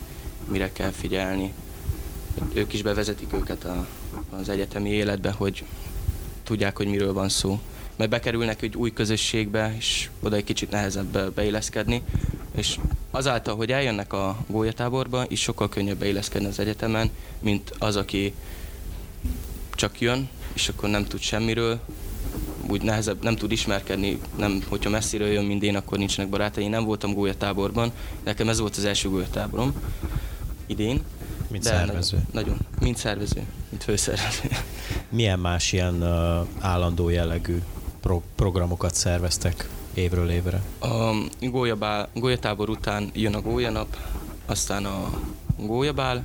mire 0.49 0.73
kell 0.73 0.91
figyelni. 0.91 1.53
Ők 2.53 2.73
is 2.73 2.83
bevezetik 2.83 3.33
őket 3.33 3.65
a, 3.65 3.87
az 4.31 4.49
egyetemi 4.49 4.91
életbe, 4.91 5.31
hogy 5.31 5.65
tudják, 6.43 6.77
hogy 6.77 6.87
miről 6.87 7.13
van 7.13 7.29
szó. 7.29 7.61
Mert 7.97 8.11
bekerülnek 8.11 8.63
egy 8.63 8.77
új 8.77 8.93
közösségbe, 8.93 9.75
és 9.77 10.11
oda 10.21 10.37
egy 10.37 10.45
kicsit 10.45 10.71
nehezebb 10.71 11.33
beilleszkedni, 11.33 12.03
és 12.57 12.79
azáltal, 13.11 13.57
hogy 13.57 13.73
eljönnek 13.73 14.13
a 14.13 14.37
gólyatáborba, 14.47 15.25
is 15.29 15.41
sokkal 15.41 15.69
könnyebb 15.69 15.99
beilleszkedni 15.99 16.49
az 16.49 16.59
egyetemen, 16.59 17.11
mint 17.41 17.73
az, 17.79 17.97
aki 17.97 18.35
csak 19.75 20.01
jön, 20.01 20.29
és 20.53 20.69
akkor 20.69 20.89
nem 20.89 21.05
tud 21.05 21.21
semmiről, 21.21 21.81
úgy 22.69 22.83
nehezebb, 22.83 23.23
nem 23.23 23.37
tud 23.37 23.53
ismerkedni, 23.53 24.21
nem, 24.37 24.63
hogyha 24.69 24.91
messziről 24.91 25.29
jön, 25.29 25.45
mint 25.45 25.63
én, 25.63 25.77
akkor 25.77 25.99
nincsenek 25.99 26.31
barátai. 26.31 26.65
Én 26.65 26.71
nem 26.71 26.85
voltam 26.85 27.13
gólyatáborban, 27.13 27.93
nekem 28.25 28.49
ez 28.49 28.61
volt 28.61 28.77
az 28.77 28.85
első 28.85 29.09
gólyatáborom 29.09 29.75
idén. 30.67 31.03
Mint 31.49 31.63
de 31.63 31.71
szervező. 31.71 32.17
Nagyon, 32.33 32.49
nagyon, 32.49 32.67
mint 32.81 32.97
szervező, 32.97 33.43
mint 33.69 33.83
főszervező. 33.83 34.49
Milyen 35.09 35.39
más 35.39 35.73
ilyen 35.73 36.03
uh, 36.03 36.47
állandó 36.59 37.09
jellegű 37.09 37.63
pro- 38.01 38.25
programokat 38.35 38.95
szerveztek 38.95 39.69
évről 39.95 40.31
évre? 40.31 40.63
A 40.81 41.13
gólyabál, 41.41 42.09
gólyatábor 42.15 42.69
után 42.69 43.11
jön 43.15 43.35
a 43.35 43.41
gólyanap, 43.41 43.97
aztán 44.47 44.85
a 44.85 45.21
gólyabál, 45.57 46.25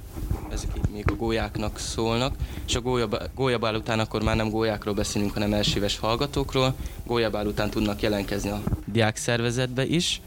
ezek 0.51 0.69
így 0.77 0.89
még 0.93 1.11
a 1.11 1.15
gólyáknak 1.15 1.79
szólnak, 1.79 2.35
és 2.67 2.75
a 2.75 2.81
gólyabál, 2.81 3.29
gólyabál 3.35 3.75
után 3.75 3.99
akkor 3.99 4.23
már 4.23 4.35
nem 4.35 4.49
gólyákról 4.49 4.93
beszélünk, 4.93 5.33
hanem 5.33 5.53
elsőves 5.53 5.97
hallgatókról. 5.97 6.75
Gólyabál 7.05 7.45
után 7.45 7.69
tudnak 7.69 8.01
jelentkezni 8.01 8.49
a 8.49 8.61
diák 8.85 9.17
szervezetbe 9.17 9.85
is. 9.85 10.21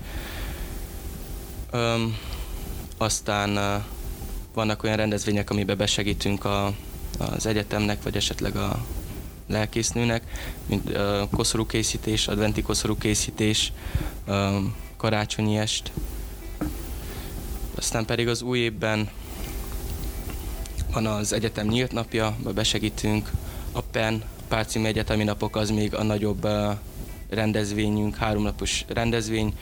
Öm, 1.71 2.17
aztán 2.97 3.83
vannak 4.55 4.83
olyan 4.83 4.97
rendezvények, 4.97 5.51
amiben 5.51 5.77
besegítünk 5.77 6.45
a, 6.45 6.75
az 7.19 7.47
egyetemnek, 7.47 8.03
vagy 8.03 8.17
esetleg 8.17 8.57
a 8.57 8.85
lelkésznőnek, 9.47 10.23
mint 10.67 10.91
uh, 10.91 11.29
koszorúkészítés, 11.31 12.29
adventi 12.29 12.63
koszorúkészítés, 12.63 13.73
karácsonyi 14.97 15.59
est. 15.59 15.93
Aztán 17.75 18.05
pedig 18.05 18.29
az 18.29 18.43
új 18.43 18.59
évben 18.59 19.09
van 20.93 21.07
az 21.07 21.33
egyetem 21.33 21.67
nyílt 21.67 21.93
napja, 21.93 22.37
besegítünk. 22.55 23.31
A 23.73 23.81
PEN, 23.81 24.23
Párcimi 24.49 24.87
Egyetemi 24.87 25.25
Napok 25.25 25.57
az 25.57 25.71
még 25.71 25.95
a 25.95 26.03
nagyobb 26.03 26.49
rendezvényünk, 27.29 28.17
háromnapos 28.17 28.85
rendezvény. 28.89 29.55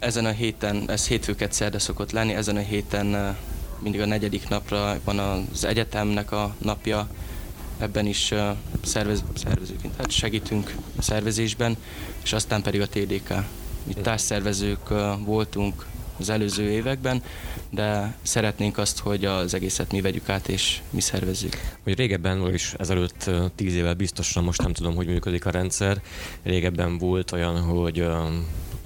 Ezen 0.00 0.24
a 0.24 0.30
héten, 0.30 0.90
ez 0.90 1.06
hétfőket 1.06 1.52
szerde 1.52 1.78
szokott 1.78 2.12
lenni, 2.12 2.34
ezen 2.34 2.56
a 2.56 2.60
héten 2.60 3.36
mindig 3.78 4.00
a 4.00 4.06
negyedik 4.06 4.48
napra 4.48 4.98
van 5.04 5.18
az 5.18 5.64
egyetemnek 5.64 6.32
a 6.32 6.54
napja, 6.58 7.08
ebben 7.78 8.06
is 8.06 8.34
szervez, 8.82 9.24
szervezőként 9.34 9.96
hát 9.96 10.10
segítünk 10.10 10.74
a 10.96 11.02
szervezésben, 11.02 11.76
és 12.22 12.32
aztán 12.32 12.62
pedig 12.62 12.80
a 12.80 12.86
TDK. 12.86 13.28
Mi 13.84 13.92
társszervezők 13.92 14.88
voltunk 15.24 15.86
az 16.18 16.28
előző 16.28 16.70
években, 16.70 17.22
de 17.70 18.14
szeretnénk 18.22 18.78
azt, 18.78 18.98
hogy 18.98 19.24
az 19.24 19.54
egészet 19.54 19.92
mi 19.92 20.00
vegyük 20.00 20.28
át 20.28 20.48
és 20.48 20.80
mi 20.90 21.00
szervezzük. 21.00 21.56
Hogy 21.82 21.94
régebben, 21.94 22.40
vagyis 22.40 22.74
ezelőtt 22.78 23.30
tíz 23.54 23.74
évvel 23.74 23.94
biztosan, 23.94 24.44
most 24.44 24.62
nem 24.62 24.72
tudom, 24.72 24.94
hogy 24.94 25.06
működik 25.06 25.46
a 25.46 25.50
rendszer, 25.50 26.02
régebben 26.42 26.98
volt 26.98 27.32
olyan, 27.32 27.60
hogy 27.60 28.06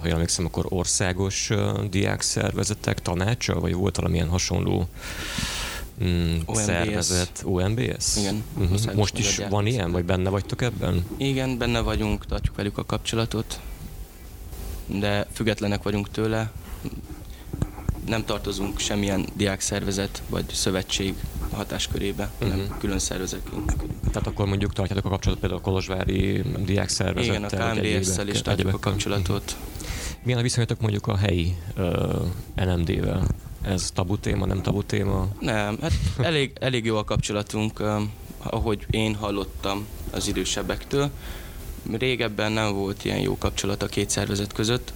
ha 0.05 0.11
jól 0.11 0.19
emlékszem, 0.19 0.45
akkor 0.45 0.67
országos 0.69 1.51
diák 1.91 2.21
szervezetek 2.21 3.03
tanácsa, 3.03 3.61
vagy 3.61 3.75
volt 3.75 3.97
valamilyen 3.97 4.29
hasonló 4.29 4.89
mm, 6.05 6.37
OMBS. 6.45 6.63
szervezet, 6.63 7.43
OMBS? 7.45 8.17
Igen. 8.17 8.45
Uh-huh. 8.59 8.95
Most 8.95 9.19
is 9.19 9.41
van 9.49 9.67
ilyen, 9.67 9.93
vagy 9.93 10.05
benne 10.05 10.31
vagytok 10.31 10.63
ebben? 10.63 11.07
Igen, 11.17 11.59
benne 11.59 11.81
vagyunk, 11.81 12.27
tartjuk 12.27 12.57
velük 12.57 12.79
a 12.79 12.85
kapcsolatot, 12.85 13.61
de 14.87 15.27
függetlenek 15.33 15.83
vagyunk 15.83 16.11
tőle. 16.11 16.53
Nem 18.07 18.25
tartozunk 18.25 18.79
semmilyen 18.79 19.27
diákszervezet 19.35 20.23
vagy 20.29 20.45
szövetség 20.53 21.15
hatáskörébe, 21.51 22.31
uh-huh. 22.35 22.51
hanem 22.51 22.77
külön 22.79 22.99
szervezetként 22.99 23.77
Tehát 24.13 24.27
akkor 24.27 24.47
mondjuk 24.47 24.73
tartjátok 24.73 25.05
a 25.05 25.09
kapcsolatot 25.09 25.41
például 25.41 25.61
a 25.61 25.65
Kolozsvári 25.65 26.43
diákszervezettel? 26.65 27.75
Igen, 27.75 27.89
a 27.89 27.97
KMDS-szel 27.97 28.29
is 28.29 28.43
tartjuk 28.43 28.75
a 28.75 28.79
kapcsolatot. 28.79 29.57
Milyen 30.25 30.39
a 30.39 30.43
viszonyatok 30.43 30.81
mondjuk 30.81 31.07
a 31.07 31.17
helyi 31.17 31.57
uh, 31.77 32.27
NMD-vel? 32.55 33.27
Ez 33.63 33.91
tabu 33.91 34.19
téma, 34.19 34.47
nem 34.47 34.63
tabu 34.63 34.83
téma? 34.83 35.29
Nem, 35.41 35.79
hát 35.81 35.93
elég, 36.19 36.53
elég 36.61 36.85
jó 36.85 36.97
a 36.97 37.05
kapcsolatunk, 37.05 37.81
um, 37.81 38.13
ahogy 38.39 38.87
én 38.91 39.15
hallottam 39.15 39.87
az 40.11 40.29
idősebbektől. 40.29 41.11
Régebben 41.93 42.53
nem 42.53 42.75
volt 42.75 43.05
ilyen 43.05 43.19
jó 43.19 43.39
kapcsolat 43.39 43.83
a 43.83 43.87
két 43.87 44.11
szervezet 44.11 44.53
között, 44.53 44.93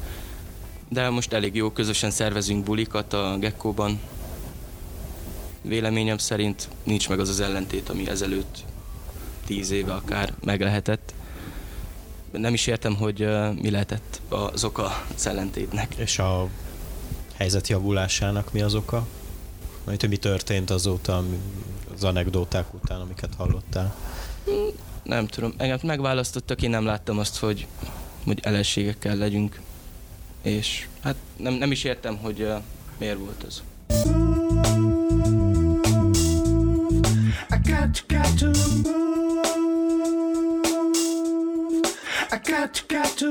de 0.89 1.11
most 1.11 1.33
elég 1.33 1.55
jó, 1.55 1.71
közösen 1.71 2.11
szervezünk 2.11 2.65
bulikat 2.65 3.13
a 3.13 3.37
Gekkóban. 3.39 4.01
Véleményem 5.63 6.19
szerint 6.19 6.69
nincs 6.83 7.09
meg 7.09 7.21
az 7.21 7.29
az 7.29 7.41
ellentét, 7.41 7.89
ami 7.89 8.09
ezelőtt 8.09 8.65
tíz 9.47 9.71
éve 9.71 9.93
akár 9.93 10.35
meg 10.45 10.61
lehetett. 10.61 11.15
Nem 12.31 12.55
is 12.55 12.67
értem, 12.67 12.97
hogy 12.97 13.29
mi 13.55 13.71
lehetett 13.71 14.21
az 14.29 14.65
oka 14.65 15.05
az 15.15 15.27
ellentétnek. 15.27 15.95
És 15.95 16.19
a 16.19 16.49
helyzet 17.35 17.69
javulásának 17.69 18.53
mi 18.53 18.61
az 18.61 18.75
oka? 18.75 19.07
Majd, 19.85 20.01
hogy 20.01 20.09
mi 20.09 20.17
történt 20.17 20.71
azóta, 20.71 21.25
az 21.95 22.05
anekdóták 22.05 22.75
után, 22.75 23.01
amiket 23.01 23.35
hallottál? 23.37 23.97
Nem 25.03 25.27
tudom. 25.27 25.55
Engem 25.57 25.79
megválasztottak, 25.83 26.63
én 26.63 26.71
nem 26.71 26.85
láttam 26.85 27.19
azt, 27.19 27.39
hogy, 27.39 27.67
hogy 28.25 28.39
ellenségekkel 28.43 29.17
legyünk. 29.17 29.61
És 30.43 30.87
hát 31.01 31.17
nem, 31.37 31.55
nem 31.55 31.71
is 31.71 31.85
értem, 31.85 32.17
hogy 32.17 32.41
uh, 32.41 32.63
miért 32.99 33.19
volt 33.19 33.45
ez. 33.47 33.63
I 37.51 37.71
got 37.71 37.93
to, 37.93 38.03
got 38.07 38.39
to 38.39 38.47
move. 38.47 39.08
Got 42.49 42.85
got. 42.89 43.23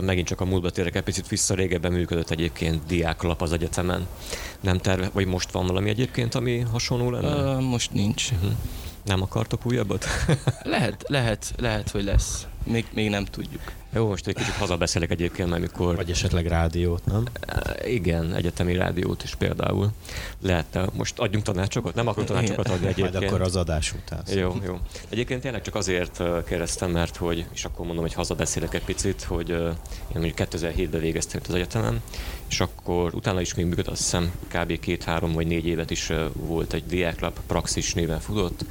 Megint 0.00 0.26
csak 0.26 0.40
a 0.40 0.44
múltba 0.44 0.70
térek 0.70 0.94
egy 0.94 1.02
picit 1.02 1.28
vissza, 1.28 1.54
régebben 1.54 1.92
működött 1.92 2.30
egyébként 2.30 2.86
diáklap 2.86 3.42
az 3.42 3.52
egyetemen. 3.52 4.06
Nem 4.60 4.78
terve, 4.78 5.10
vagy 5.12 5.26
most 5.26 5.50
van 5.50 5.66
valami 5.66 5.88
egyébként, 5.88 6.34
ami 6.34 6.58
hasonló 6.58 7.10
lenne? 7.10 7.58
Most 7.60 7.92
nincs. 7.92 8.30
Uh-huh. 8.30 8.50
Nem 9.04 9.22
akartok 9.22 9.66
újabbat? 9.66 10.06
lehet, 10.62 11.04
lehet, 11.08 11.54
lehet, 11.56 11.90
hogy 11.90 12.04
lesz. 12.04 12.46
Még, 12.64 12.86
még 12.94 13.10
nem 13.10 13.24
tudjuk. 13.24 13.62
Jó, 13.94 14.08
most 14.08 14.26
egy 14.26 14.34
kicsit 14.34 14.54
hazabeszélek 14.54 15.10
egyébként, 15.10 15.48
mert 15.48 15.60
mikor... 15.60 15.96
Vagy 15.96 16.10
esetleg 16.10 16.46
rádiót, 16.46 17.04
nem? 17.04 17.24
Igen, 17.84 18.34
egyetemi 18.34 18.74
rádiót 18.74 19.22
is 19.22 19.34
például. 19.34 19.90
Lehetne, 20.42 20.86
most 20.92 21.18
adjunk 21.18 21.44
tanácsokat? 21.44 21.94
Nem 21.94 22.06
akarok 22.06 22.28
tanácsokat 22.28 22.68
adni 22.68 22.86
egyébként. 22.86 23.12
Majd 23.12 23.24
akkor 23.24 23.40
az 23.40 23.56
adás 23.56 23.92
után. 23.92 24.22
Jó, 24.34 24.56
jó. 24.66 24.78
Egyébként 25.08 25.40
tényleg 25.40 25.62
csak 25.62 25.74
azért 25.74 26.22
kérdeztem, 26.46 26.90
mert 26.90 27.16
hogy, 27.16 27.46
és 27.52 27.64
akkor 27.64 27.86
mondom, 27.86 28.04
hogy 28.04 28.14
hazabeszélek 28.14 28.74
egy 28.74 28.84
picit, 28.84 29.22
hogy 29.22 29.50
én 29.50 29.74
mondjuk 30.12 30.36
2007-ben 30.36 31.00
végeztem 31.00 31.40
itt 31.40 31.48
az 31.48 31.54
egyetemen, 31.54 32.00
és 32.48 32.60
akkor 32.60 33.14
utána 33.14 33.40
is 33.40 33.54
még 33.54 33.64
működött, 33.64 33.92
azt 33.92 34.02
hiszem 34.02 34.32
kb. 34.48 34.78
két-három 34.80 35.32
vagy 35.32 35.46
négy 35.46 35.66
évet 35.66 35.90
is 35.90 36.12
volt 36.34 36.72
egy 36.72 36.84
diáklap, 36.86 37.40
Praxis 37.46 37.94
néven 37.94 38.20
futott, 38.20 38.64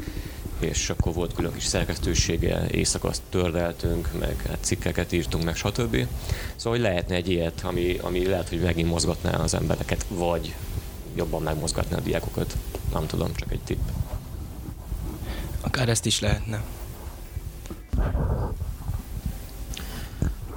és 0.61 0.89
akkor 0.89 1.13
volt 1.13 1.33
külön 1.33 1.53
kis 1.53 1.65
szerkesztősége, 1.65 2.67
éjszaka 2.71 3.07
azt 3.07 3.21
tördeltünk, 3.29 4.09
meg 4.19 4.41
hát 4.47 4.57
cikkeket 4.61 5.11
írtunk, 5.11 5.43
meg 5.43 5.55
stb. 5.55 6.07
Szóval 6.55 6.79
hogy 6.79 6.87
lehetne 6.87 7.15
egy 7.15 7.29
ilyet, 7.29 7.61
ami, 7.63 7.97
ami 8.01 8.25
lehet, 8.25 8.49
hogy 8.49 8.59
megint 8.61 8.89
mozgatná 8.89 9.31
az 9.31 9.53
embereket, 9.53 10.05
vagy 10.07 10.55
jobban 11.15 11.41
megmozgatná 11.41 11.97
a 11.97 12.01
diákokat. 12.01 12.57
Nem 12.93 13.07
tudom, 13.07 13.35
csak 13.35 13.51
egy 13.51 13.61
tipp. 13.63 13.87
Akár 15.61 15.89
ezt 15.89 16.05
is 16.05 16.19
lehetne. 16.19 16.63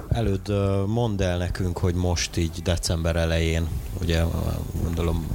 Előd 0.09 0.49
mondd 0.87 1.21
el 1.21 1.37
nekünk, 1.37 1.77
hogy 1.77 1.93
most 1.93 2.37
így 2.37 2.61
december 2.63 3.15
elején, 3.15 3.67
ugye 4.01 4.23
gondolom 4.83 5.27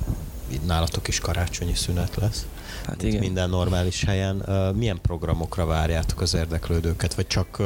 nálatok 0.67 1.09
is 1.09 1.19
karácsonyi 1.19 1.75
szünet 1.75 2.17
lesz. 2.17 2.47
Hát 2.87 3.03
igen. 3.03 3.21
Minden 3.21 3.51
normális 3.51 4.05
helyen. 4.05 4.37
Milyen 4.77 4.99
programokra 5.03 5.67
várjátok 5.67 6.21
az 6.21 6.35
érdeklődőket? 6.35 7.15
Vagy 7.15 7.27
csak 7.27 7.63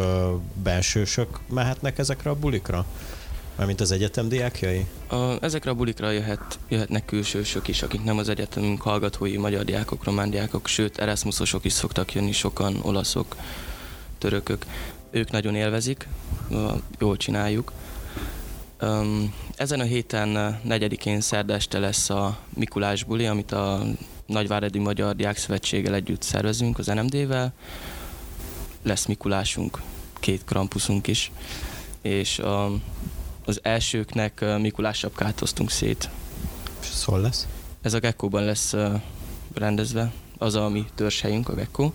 belsősök 0.62 1.40
mehetnek 1.48 1.98
ezekre 1.98 2.30
a 2.30 2.34
bulikra? 2.34 2.86
Mármint 3.56 3.80
az 3.80 3.90
egyetem 3.90 4.28
diákjai? 4.28 4.86
A, 5.08 5.44
ezekre 5.44 5.70
a 5.70 5.74
bulikra 5.74 6.10
jöhet, 6.10 6.58
jöhetnek 6.68 7.04
külsősök 7.04 7.68
is, 7.68 7.82
akik 7.82 8.04
nem 8.04 8.18
az 8.18 8.28
egyetemünk 8.28 8.82
hallgatói, 8.82 9.36
magyar 9.36 9.64
diákok, 9.64 10.04
román 10.04 10.30
diákok, 10.30 10.66
sőt 10.66 10.98
Erasmusosok 10.98 11.64
is 11.64 11.72
szoktak 11.72 12.12
jönni, 12.12 12.32
sokan 12.32 12.76
olaszok, 12.82 13.36
törökök. 14.18 14.64
Ők 15.10 15.30
nagyon 15.30 15.54
élvezik, 15.54 16.08
jól 16.98 17.16
csináljuk. 17.16 17.72
Um, 18.84 19.34
ezen 19.56 19.80
a 19.80 19.84
héten, 19.84 20.60
negyedikén 20.62 21.20
szerdeste 21.20 21.78
lesz 21.78 22.10
a 22.10 22.38
Mikulás 22.54 23.04
buli, 23.04 23.26
amit 23.26 23.52
a 23.52 23.82
Nagyváradi 24.26 24.78
Magyar 24.78 25.16
Diákszövetséggel 25.16 25.94
együtt 25.94 26.22
szervezünk, 26.22 26.78
az 26.78 26.86
NMD-vel. 26.86 27.52
Lesz 28.82 29.06
Mikulásunk, 29.06 29.80
két 30.20 30.44
krampuszunk 30.44 31.06
is, 31.06 31.32
és 32.02 32.38
a, 32.38 32.70
az 33.44 33.60
elsőknek 33.62 34.44
Mikulás 34.58 34.98
sapkát 34.98 35.40
osztunk 35.40 35.70
szét. 35.70 36.10
És 36.80 37.04
hol 37.04 37.20
lesz? 37.20 37.46
Ez 37.82 37.94
a 37.94 37.98
Gekkóban 37.98 38.44
lesz 38.44 38.74
rendezve, 39.54 40.12
az 40.38 40.54
a 40.54 40.68
mi 40.68 40.84
törzshelyünk, 40.94 41.48
a 41.48 41.54
Gekkó. 41.54 41.92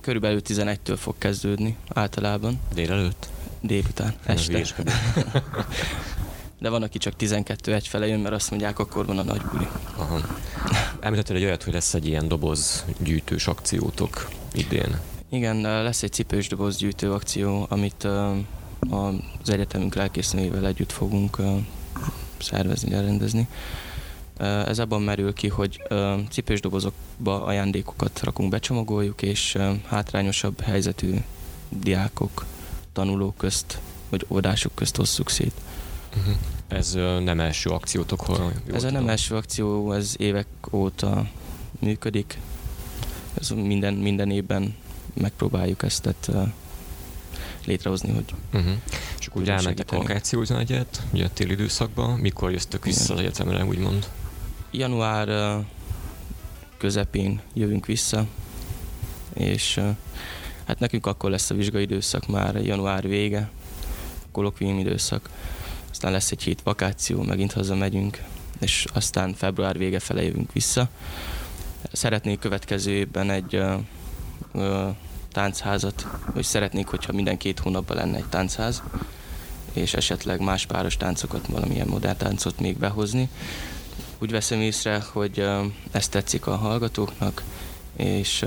Körülbelül 0.00 0.40
11-től 0.44 0.96
fog 0.96 1.14
kezdődni 1.18 1.76
általában. 1.88 2.60
Délelőtt? 2.74 3.33
Délután, 3.66 4.14
este. 4.24 4.62
De 6.60 6.68
van, 6.68 6.82
aki 6.82 6.98
csak 6.98 7.16
12 7.16 7.74
egyfele 7.74 8.06
jön, 8.06 8.20
mert 8.20 8.34
azt 8.34 8.50
mondják, 8.50 8.78
akkor 8.78 9.06
van 9.06 9.18
a 9.18 9.22
nagy 9.22 9.40
buli. 9.40 9.66
Aha. 9.96 10.20
Említettél 11.00 11.36
egy 11.36 11.44
olyat, 11.44 11.62
hogy 11.62 11.72
lesz 11.72 11.94
egy 11.94 12.06
ilyen 12.06 12.28
doboz 12.28 12.84
gyűjtős 12.98 13.46
akciótok 13.46 14.28
idén. 14.52 15.00
Igen, 15.28 15.60
lesz 15.60 16.02
egy 16.02 16.12
cipős 16.12 16.48
doboz 16.48 16.76
gyűjtő 16.76 17.12
akció, 17.12 17.66
amit 17.68 18.04
az 18.90 19.50
egyetemünk 19.50 19.94
lelkésznével 19.94 20.66
együtt 20.66 20.92
fogunk 20.92 21.38
szervezni, 22.38 22.92
elrendezni. 22.92 23.48
Ez 24.38 24.78
abban 24.78 25.02
merül 25.02 25.32
ki, 25.32 25.48
hogy 25.48 25.82
cipős 26.30 26.60
dobozokba 26.60 27.44
ajándékokat 27.44 28.20
rakunk, 28.22 28.50
becsomagoljuk, 28.50 29.22
és 29.22 29.58
hátrányosabb 29.86 30.60
helyzetű 30.60 31.14
diákok, 31.68 32.44
tanulók 32.94 33.36
közt, 33.36 33.78
vagy 34.08 34.26
óvodások 34.28 34.74
közt 34.74 34.98
osszuk 34.98 35.30
szét. 35.30 35.52
Uh-huh. 36.16 36.34
Ez 36.68 36.92
nem 37.24 37.40
első 37.40 37.70
akciótok? 37.70 38.20
Hol 38.20 38.52
ez 38.72 38.84
a 38.84 38.90
nem 38.90 39.08
első 39.08 39.34
akció, 39.34 39.92
ez 39.92 40.14
évek 40.18 40.46
óta 40.70 41.28
működik. 41.78 42.38
Ez 43.34 43.48
minden, 43.48 43.94
minden 43.94 44.30
évben 44.30 44.74
megpróbáljuk 45.14 45.82
ezt 45.82 46.02
tehát, 46.02 46.50
létrehozni, 47.64 48.12
hogy 48.12 48.34
uh-huh. 48.52 48.72
És 49.18 49.26
akkor 49.26 49.48
elmentek 49.48 49.90
vakációzni 49.90 50.56
egyet, 50.56 51.02
ugye 51.12 51.24
a 51.24 51.28
téli 51.28 51.52
időszakban. 51.52 52.18
Mikor 52.18 52.50
jöztök 52.50 52.84
vissza 52.84 53.02
Igen. 53.04 53.16
az 53.16 53.22
egyetemre, 53.22 53.64
úgymond? 53.64 54.10
Január 54.70 55.58
közepén 56.78 57.40
jövünk 57.52 57.86
vissza, 57.86 58.26
és 59.32 59.80
hát 60.66 60.78
nekünk 60.78 61.06
akkor 61.06 61.30
lesz 61.30 61.50
a 61.50 61.54
vizsgai 61.54 61.82
időszak 61.82 62.26
már 62.26 62.56
január 62.56 63.08
vége, 63.08 63.50
kolokvium 64.32 64.78
időszak 64.78 65.28
aztán 66.04 66.12
lesz 66.12 66.30
egy 66.30 66.42
hét 66.42 66.62
vakáció, 66.62 67.22
megint 67.22 67.52
hazamegyünk, 67.52 68.22
és 68.60 68.86
aztán 68.92 69.34
február 69.34 69.78
vége 69.78 69.98
fele 69.98 70.22
jövünk 70.22 70.52
vissza. 70.52 70.88
Szeretnék 71.92 72.38
következő 72.38 72.90
évben 72.90 73.30
egy 73.30 73.54
ö, 73.54 73.74
ö, 74.52 74.88
táncházat, 75.32 76.06
vagy 76.32 76.44
szeretnék, 76.44 76.86
hogyha 76.86 77.12
minden 77.12 77.36
két 77.36 77.58
hónapban 77.58 77.96
lenne 77.96 78.16
egy 78.16 78.28
táncház, 78.28 78.82
és 79.72 79.94
esetleg 79.94 80.40
más 80.40 80.66
páros 80.66 80.96
táncokat, 80.96 81.46
valamilyen 81.46 81.88
modern 81.88 82.16
táncot 82.16 82.60
még 82.60 82.78
behozni. 82.78 83.28
Úgy 84.18 84.30
veszem 84.30 84.60
észre, 84.60 85.02
hogy 85.12 85.38
ö, 85.38 85.64
ezt 85.90 86.10
tetszik 86.10 86.46
a 86.46 86.56
hallgatóknak, 86.56 87.42
és 87.96 88.44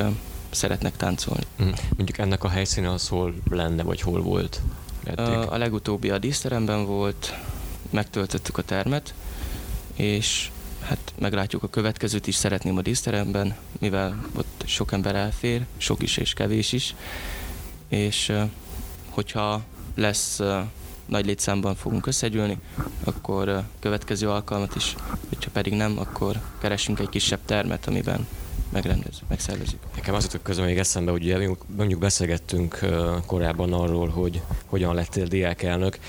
szeretnek 0.58 0.98
táncolni. 0.98 1.44
Mm. 1.64 1.70
Mondjuk 1.96 2.18
ennek 2.18 2.44
a 2.44 2.50
helyszíne 2.50 2.92
az 2.92 3.08
hol 3.08 3.34
lenne, 3.50 3.84
vagy 3.84 4.02
hol 4.02 4.22
volt? 4.22 4.62
A, 5.16 5.22
a 5.22 5.58
legutóbbi 5.58 6.10
a 6.10 6.18
díszteremben 6.18 6.86
volt, 6.86 7.34
megtöltöttük 7.90 8.58
a 8.58 8.62
termet, 8.62 9.14
és 9.96 10.52
hát 10.82 11.14
meglátjuk 11.20 11.64
a 11.64 11.68
következőt 11.68 12.28
is, 12.28 12.36
szeretném 12.36 12.78
a 12.78 12.82
díszteremben, 12.82 13.56
mivel 13.80 14.26
ott 14.36 14.64
sok 14.66 14.92
ember 14.92 15.16
elfér, 15.16 15.66
sok 15.78 16.02
is 16.02 16.18
és 16.18 16.34
kevés 16.34 16.72
is, 16.72 16.96
és 17.88 18.34
hogyha 19.10 19.62
lesz 19.96 20.40
nagy 21.06 21.26
létszámban 21.26 21.76
fogunk 21.76 22.08
összegyűlni, 22.08 22.58
akkor 23.04 23.64
következő 23.80 24.30
alkalmat 24.30 24.76
is, 24.76 24.96
hogyha 25.30 25.52
pedig 25.52 25.74
nem, 25.74 26.00
akkor 26.00 26.42
keresünk 26.60 27.00
egy 27.00 27.10
kisebb 27.10 27.40
termet, 27.46 27.88
amiben 27.88 28.28
megrendez, 28.70 29.22
megszervezik. 29.28 29.80
Nekem 29.96 30.14
az 30.14 30.24
jutott 30.24 30.42
közben 30.42 30.66
még 30.66 30.78
eszembe, 30.78 31.12
hogy 31.12 31.24
ugye 31.24 31.50
mondjuk 31.76 32.00
beszélgettünk 32.00 32.80
korábban 33.26 33.74
arról, 33.74 34.08
hogy 34.08 34.42
hogyan 34.66 34.96
lettél 34.96 35.26
diákelnök. 35.26 36.00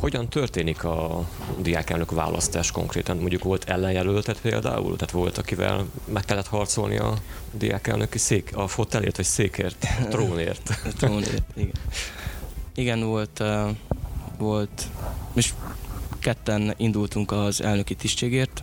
Hogyan 0.00 0.28
történik 0.28 0.84
a 0.84 1.28
diákelnök 1.58 2.10
választás 2.10 2.70
konkrétan? 2.70 3.16
Mondjuk 3.16 3.42
volt 3.42 3.68
ellenjelöltet 3.68 4.40
például? 4.40 4.96
Tehát 4.96 5.14
volt, 5.14 5.38
akivel 5.38 5.86
meg 6.04 6.24
kellett 6.24 6.46
harcolni 6.46 6.96
a 6.96 7.14
diákelnöki 7.52 8.18
szék, 8.18 8.50
a 8.54 8.68
fotelért 8.68 9.16
vagy 9.16 9.26
székért, 9.26 9.86
a 10.04 10.08
trónért? 10.12 10.70
a 10.84 10.88
trónért, 10.96 11.42
igen. 11.54 11.74
Igen, 12.74 13.02
volt, 13.02 13.42
volt, 14.38 14.88
és 15.34 15.52
ketten 16.18 16.74
indultunk 16.76 17.32
az 17.32 17.62
elnöki 17.62 17.94
tisztségért, 17.94 18.62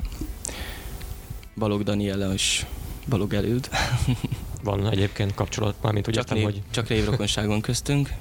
Balog 1.56 1.84
Daniela 1.84 2.34
is 2.34 2.66
Balog 3.10 3.34
előd. 3.34 3.70
Van 4.64 4.90
egyébként 4.90 5.34
kapcsolat, 5.34 5.76
mármint 5.82 6.08
úgy 6.08 6.14
csak 6.14 6.24
értem, 6.24 6.38
név, 6.38 6.46
hogy... 6.46 6.62
Csak 6.72 6.90
névrokonságon 6.90 7.62
köztünk. 7.62 8.14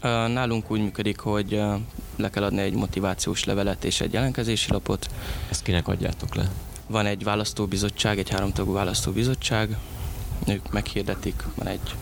Nálunk 0.36 0.70
úgy 0.70 0.80
működik, 0.80 1.18
hogy 1.18 1.62
le 2.16 2.30
kell 2.30 2.42
adni 2.42 2.60
egy 2.60 2.74
motivációs 2.74 3.44
levelet 3.44 3.84
és 3.84 4.00
egy 4.00 4.12
jelentkezési 4.12 4.72
lapot. 4.72 5.10
Ezt 5.50 5.62
kinek 5.62 5.88
adjátok 5.88 6.34
le? 6.34 6.50
Van 6.86 7.06
egy 7.06 7.24
választóbizottság, 7.24 8.18
egy 8.18 8.30
háromtagú 8.30 8.72
választóbizottság. 8.72 9.76
Ők 10.46 10.72
meghirdetik, 10.72 11.44
van 11.54 11.66
egy 11.66 11.94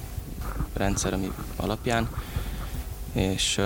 rendszer, 0.72 1.12
ami 1.12 1.32
alapján, 1.56 2.08
és 3.12 3.61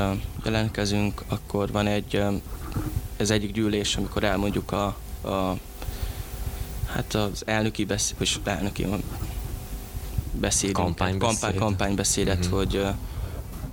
jelentkezünk, 0.45 1.23
akkor 1.29 1.73
van 1.73 1.87
egy, 1.87 2.23
ez 3.16 3.31
egyik 3.31 3.53
gyűlés, 3.53 3.97
amikor 3.97 4.25
elmondjuk 4.25 4.73
a, 4.73 4.85
a 5.29 5.57
Hát 6.94 7.14
az 7.14 7.42
elnöki 7.46 7.85
beszéd, 7.85 8.18
vagy 8.18 8.40
elnöki 8.44 8.87
beszéd, 10.33 10.72
kampánybeszéd. 10.72 11.40
kampány, 11.40 11.59
kampánybeszédet, 11.59 12.44
uh-huh. 12.44 12.59
hogy, 12.59 12.87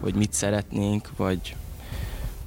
hogy 0.01 0.13
mit 0.13 0.33
szeretnénk, 0.33 1.09
vagy 1.15 1.55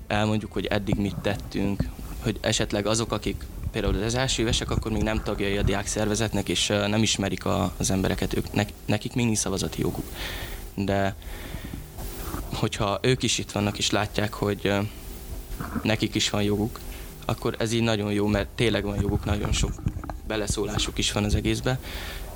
elmondjuk, 0.06 0.52
hogy 0.52 0.66
eddig 0.66 0.94
mit 0.94 1.16
tettünk, 1.16 1.88
hogy 2.22 2.38
esetleg 2.40 2.86
azok, 2.86 3.12
akik 3.12 3.44
például 3.70 4.02
az 4.02 4.14
első 4.14 4.42
évesek 4.42 4.70
akkor 4.70 4.92
még 4.92 5.02
nem 5.02 5.22
tagjai 5.22 5.56
a 5.56 5.62
diák 5.62 5.86
szervezetnek, 5.86 6.48
és 6.48 6.66
nem 6.66 7.02
ismerik 7.02 7.44
a, 7.44 7.72
az 7.76 7.90
embereket, 7.90 8.36
ők, 8.36 8.46
nekik 8.84 9.14
még 9.14 9.24
nincs 9.24 9.38
szavazati 9.38 9.80
joguk. 9.80 10.04
De 10.74 11.14
hogyha 12.54 12.98
ők 13.02 13.22
is 13.22 13.38
itt 13.38 13.50
vannak, 13.50 13.78
és 13.78 13.90
látják, 13.90 14.34
hogy 14.34 14.72
nekik 15.82 16.14
is 16.14 16.30
van 16.30 16.42
joguk, 16.42 16.80
akkor 17.24 17.54
ez 17.58 17.72
így 17.72 17.82
nagyon 17.82 18.12
jó, 18.12 18.26
mert 18.26 18.48
tényleg 18.48 18.84
van 18.84 19.00
joguk, 19.00 19.24
nagyon 19.24 19.52
sok 19.52 19.72
beleszólásuk 20.32 20.98
is 20.98 21.12
van 21.12 21.24
az 21.24 21.34
egészbe, 21.34 21.78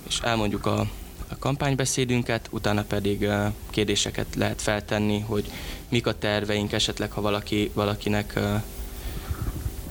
és 0.08 0.18
elmondjuk 0.20 0.66
a, 0.66 0.80
a 1.28 1.38
kampánybeszédünket, 1.38 2.48
utána 2.50 2.82
pedig 2.82 3.28
kérdéseket 3.70 4.26
lehet 4.34 4.62
feltenni, 4.62 5.20
hogy 5.20 5.50
mik 5.88 6.06
a 6.06 6.18
terveink 6.18 6.72
esetleg, 6.72 7.10
ha 7.10 7.20
valaki, 7.20 7.70
valakinek 7.74 8.38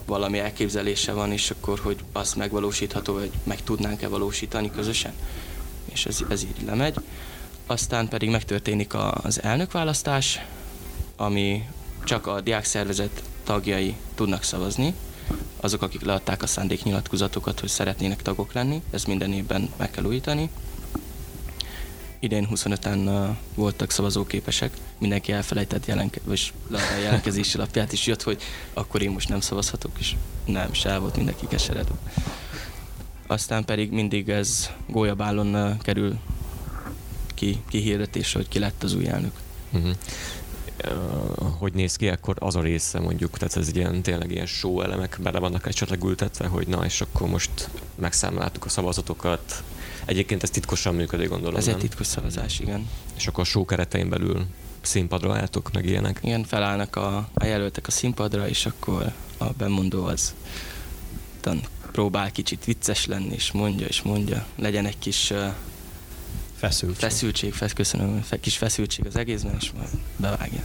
valami 0.06 0.39
elképzelése 0.39 1.12
van, 1.12 1.32
és 1.32 1.50
akkor, 1.50 1.80
hogy 1.80 1.98
az 2.12 2.34
megvalósítható, 2.34 3.13
vagy 3.13 3.32
meg 3.44 3.63
tudnánk-e 3.63 4.08
valósítani 4.08 4.72
közösen. 4.72 5.13
És 5.86 6.06
ez, 6.06 6.20
ez 6.30 6.44
így 6.44 6.65
lemegy. 6.65 6.96
Aztán 7.65 8.08
pedig 8.08 8.30
megtörténik 8.30 8.94
az 9.24 9.44
elnökválasztás, 9.44 10.39
ami 11.15 11.68
csak 12.04 12.28
a 12.28 12.41
diákszervezet 12.41 13.24
tagjai 13.44 13.96
tudnak 14.15 14.44
szavazni, 14.44 14.94
azok, 15.65 15.82
akik 15.82 16.01
leadták 16.01 16.43
a 16.43 16.47
szándéknyilatkozatokat, 16.47 17.60
hogy 17.60 17.69
szeretnének 17.69 18.21
tagok 18.21 18.54
lenni, 18.54 18.82
ezt 18.91 19.08
minden 19.08 19.34
évben 19.34 19.69
meg 19.78 19.91
kell 19.91 20.04
újítani. 20.04 20.49
Idén 22.19 22.47
25-en 22.51 23.06
uh, 23.06 23.36
voltak 23.56 23.91
szavazóképesek, 23.91 24.78
mindenki 24.97 25.32
elfelejtett 25.32 25.86
jelenke- 25.86 26.23
vagy 26.25 26.54
a 26.71 26.78
jelentkezési 27.01 27.58
lapját, 27.58 27.93
és 27.93 28.06
jött, 28.06 28.23
hogy 28.23 28.41
akkor 28.73 29.01
én 29.01 29.12
most 29.12 29.30
nem 29.30 29.39
szavazhatok, 29.39 29.91
és 29.99 30.15
nem, 30.45 30.73
se 30.73 30.97
volt 30.97 31.15
mindenki 31.15 31.47
keseredő. 31.47 31.93
Aztán 33.28 33.65
pedig 33.65 33.91
mindig 33.91 34.30
ez 34.30 34.69
gólyabálon 34.88 35.56
uh, 35.56 35.78
kerül 35.78 36.17
ki, 37.34 37.63
kihirdetésre, 37.69 38.39
hogy 38.39 38.47
ki 38.47 38.60
lett 38.60 38.84
az 38.84 38.93
új 38.93 39.08
elnök. 39.08 39.34
Uh-huh 39.71 39.95
hogy 41.58 41.74
néz 41.74 41.95
ki, 41.95 42.10
akkor 42.10 42.36
az 42.39 42.56
a 42.56 42.62
része 42.62 43.00
mondjuk, 43.00 43.38
tehát 43.38 43.58
ez 43.58 43.67
egy 43.67 43.76
ilyen, 43.76 44.02
tényleg 44.02 44.32
ilyen 44.32 44.45
show 44.45 44.82
elemek 44.82 45.17
bele 45.24 45.39
vannak 45.39 45.67
esetleg 45.67 46.04
ültetve, 46.04 46.48
hogy 46.48 46.67
na 46.67 46.86
és 46.86 47.02
akkor 47.02 47.28
most 47.28 47.69
megszámláltuk 47.95 48.65
a 48.65 48.69
szavazatokat. 48.69 49.63
Egyébként 50.06 50.43
ez 50.43 50.50
titkosan 50.50 50.95
működik, 50.95 51.30
gondolom. 51.30 51.56
Ez 51.56 51.67
egy 51.67 51.78
titkos 51.78 52.08
szavazás, 52.08 52.60
igen. 52.60 52.89
És 53.15 53.28
akkor 53.28 53.43
a 53.43 53.48
show 53.48 53.65
keretein 53.65 54.10
belül 54.10 54.45
színpadra 54.82 55.36
álltok, 55.36 55.71
meg 55.74 55.86
ilyenek? 55.86 56.19
Igen, 56.21 56.43
felállnak 56.43 56.95
a, 56.95 57.30
a 57.34 57.45
jelöltek 57.45 57.88
a 57.88 57.91
színpadra, 57.91 58.48
és 58.48 58.65
akkor 58.65 59.13
a 59.38 59.45
bemondó 59.45 60.06
az 60.06 60.34
tan, 61.41 61.62
próbál 61.91 62.32
kicsit 62.32 62.65
vicces 62.65 63.06
lenni, 63.06 63.34
és 63.34 63.52
mondja, 63.52 63.88
és 63.88 64.02
mondja. 64.02 64.45
Legyen 64.56 64.86
egy 64.86 65.00
kis 65.00 65.34
Feszültség. 66.65 67.10
Feszültség, 67.10 67.54
fesz, 67.54 67.73
köszönöm, 67.73 68.21
fe, 68.21 68.39
kis 68.39 68.58
feszültség 68.58 69.06
az 69.06 69.15
egészben, 69.15 69.56
és 69.60 69.71
majd 69.71 69.89
bevágja. 70.17 70.63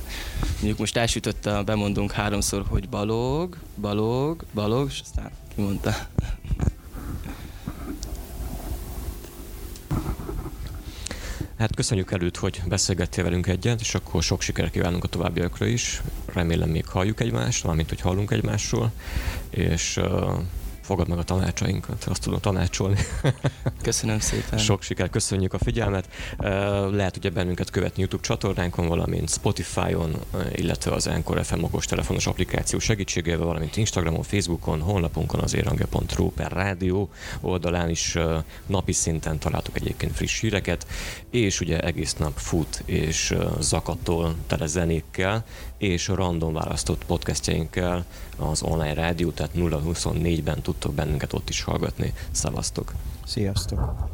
Mondjuk 0.53 0.79
most 0.79 0.97
elsütötte 0.97 1.57
a 1.57 1.63
bemondunk 1.63 2.13
háromszor, 2.13 2.65
hogy 2.69 2.89
balog, 2.89 3.57
balog, 3.81 4.45
balog, 4.55 4.89
és 4.91 5.01
aztán 5.01 5.31
kimondta. 5.55 5.97
Hát 11.59 11.75
köszönjük 11.75 12.13
előtt, 12.13 12.37
hogy 12.37 12.63
beszélgettél 12.69 13.25
velünk 13.25 13.47
egyet, 13.47 13.81
és 13.81 13.95
akkor 13.95 14.23
sok 14.23 14.41
sikert 14.41 14.71
kívánunk 14.71 15.05
a 15.05 15.09
továbbiakra 15.09 15.67
is. 15.67 16.03
Remélem 16.33 16.69
még 16.69 16.87
halljuk 16.87 17.21
egymást, 17.21 17.63
valamint 17.63 17.89
hogy 17.89 18.01
hallunk 18.01 18.31
egymásról, 18.31 18.93
és 19.51 19.97
uh, 19.97 20.39
fogad 20.91 21.09
meg 21.09 21.19
a 21.19 21.23
tanácsainkat, 21.23 22.05
azt 22.05 22.23
tudom 22.23 22.41
tanácsolni. 22.41 22.97
Köszönöm 23.83 24.19
szépen. 24.19 24.59
Sok 24.59 24.83
siker, 24.83 25.11
köszönjük 25.11 25.55
a 25.55 25.59
figyelmet. 25.59 26.09
Lehet 26.91 27.17
ugye 27.17 27.31
bennünket 27.31 27.71
követni 27.71 28.01
YouTube 28.01 28.23
csatornánkon, 28.23 28.89
valamint 28.89 29.31
Spotify-on, 29.31 30.17
illetve 30.53 30.93
az 30.93 31.07
Encore 31.07 31.43
FM 31.43 31.65
telefonos 31.89 32.27
applikáció 32.27 32.79
segítségével, 32.79 33.47
valamint 33.47 33.77
Instagramon, 33.77 34.23
Facebookon, 34.23 34.81
honlapunkon 34.81 35.41
az 35.41 35.55
érangja.ru 35.55 36.31
per 36.31 36.53
rádió 36.53 37.11
oldalán 37.41 37.91
is 37.91 38.19
napi 38.67 38.93
szinten 38.93 39.39
találtuk 39.39 39.77
egyébként 39.77 40.13
friss 40.13 40.41
híreket, 40.41 40.87
és 41.31 41.61
ugye 41.61 41.81
egész 41.81 42.15
nap 42.15 42.33
fut 42.37 42.83
és 42.85 43.35
zakattól 43.61 44.35
tele 44.47 44.67
zenékkel, 44.67 45.45
és 45.81 46.09
random 46.09 46.53
választott 46.53 47.05
podcastjainkkel 47.05 48.05
az 48.37 48.63
online 48.63 48.95
rádió, 48.95 49.31
tehát 49.31 49.53
024-ben 49.57 50.63
tudtok 50.63 50.95
bennünket 50.95 51.33
ott 51.33 51.49
is 51.49 51.63
hallgatni. 51.63 52.13
Szevasztok! 52.31 52.93
Sziasztok! 53.25 54.09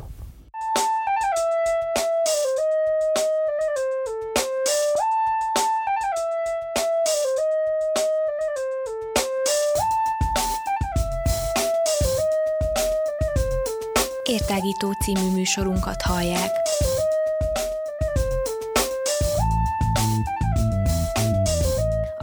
Értágító 14.25 14.93
című 14.93 15.31
műsorunkat 15.33 16.03
hallják. 16.03 16.51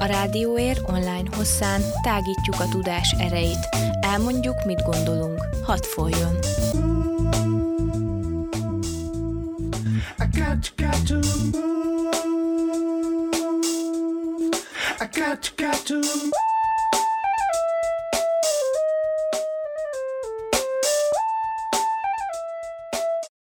A 0.03 0.05
Rádióér 0.05 0.81
online 0.85 1.35
hosszán 1.35 1.81
tágítjuk 2.01 2.59
a 2.59 2.67
tudás 2.67 3.15
erejét. 3.19 3.69
Elmondjuk, 4.01 4.65
mit 4.65 4.81
gondolunk. 4.81 5.45
Hadd 5.65 5.83
folyjon! 5.83 6.37
I 10.19 10.39
got, 10.39 10.73
got 10.75 11.07
to 11.07 11.15
move. 11.15 12.09
I 14.99 15.07
got, 15.19 15.53
got 15.57 15.85
to 15.85 15.93
move. 15.93 16.32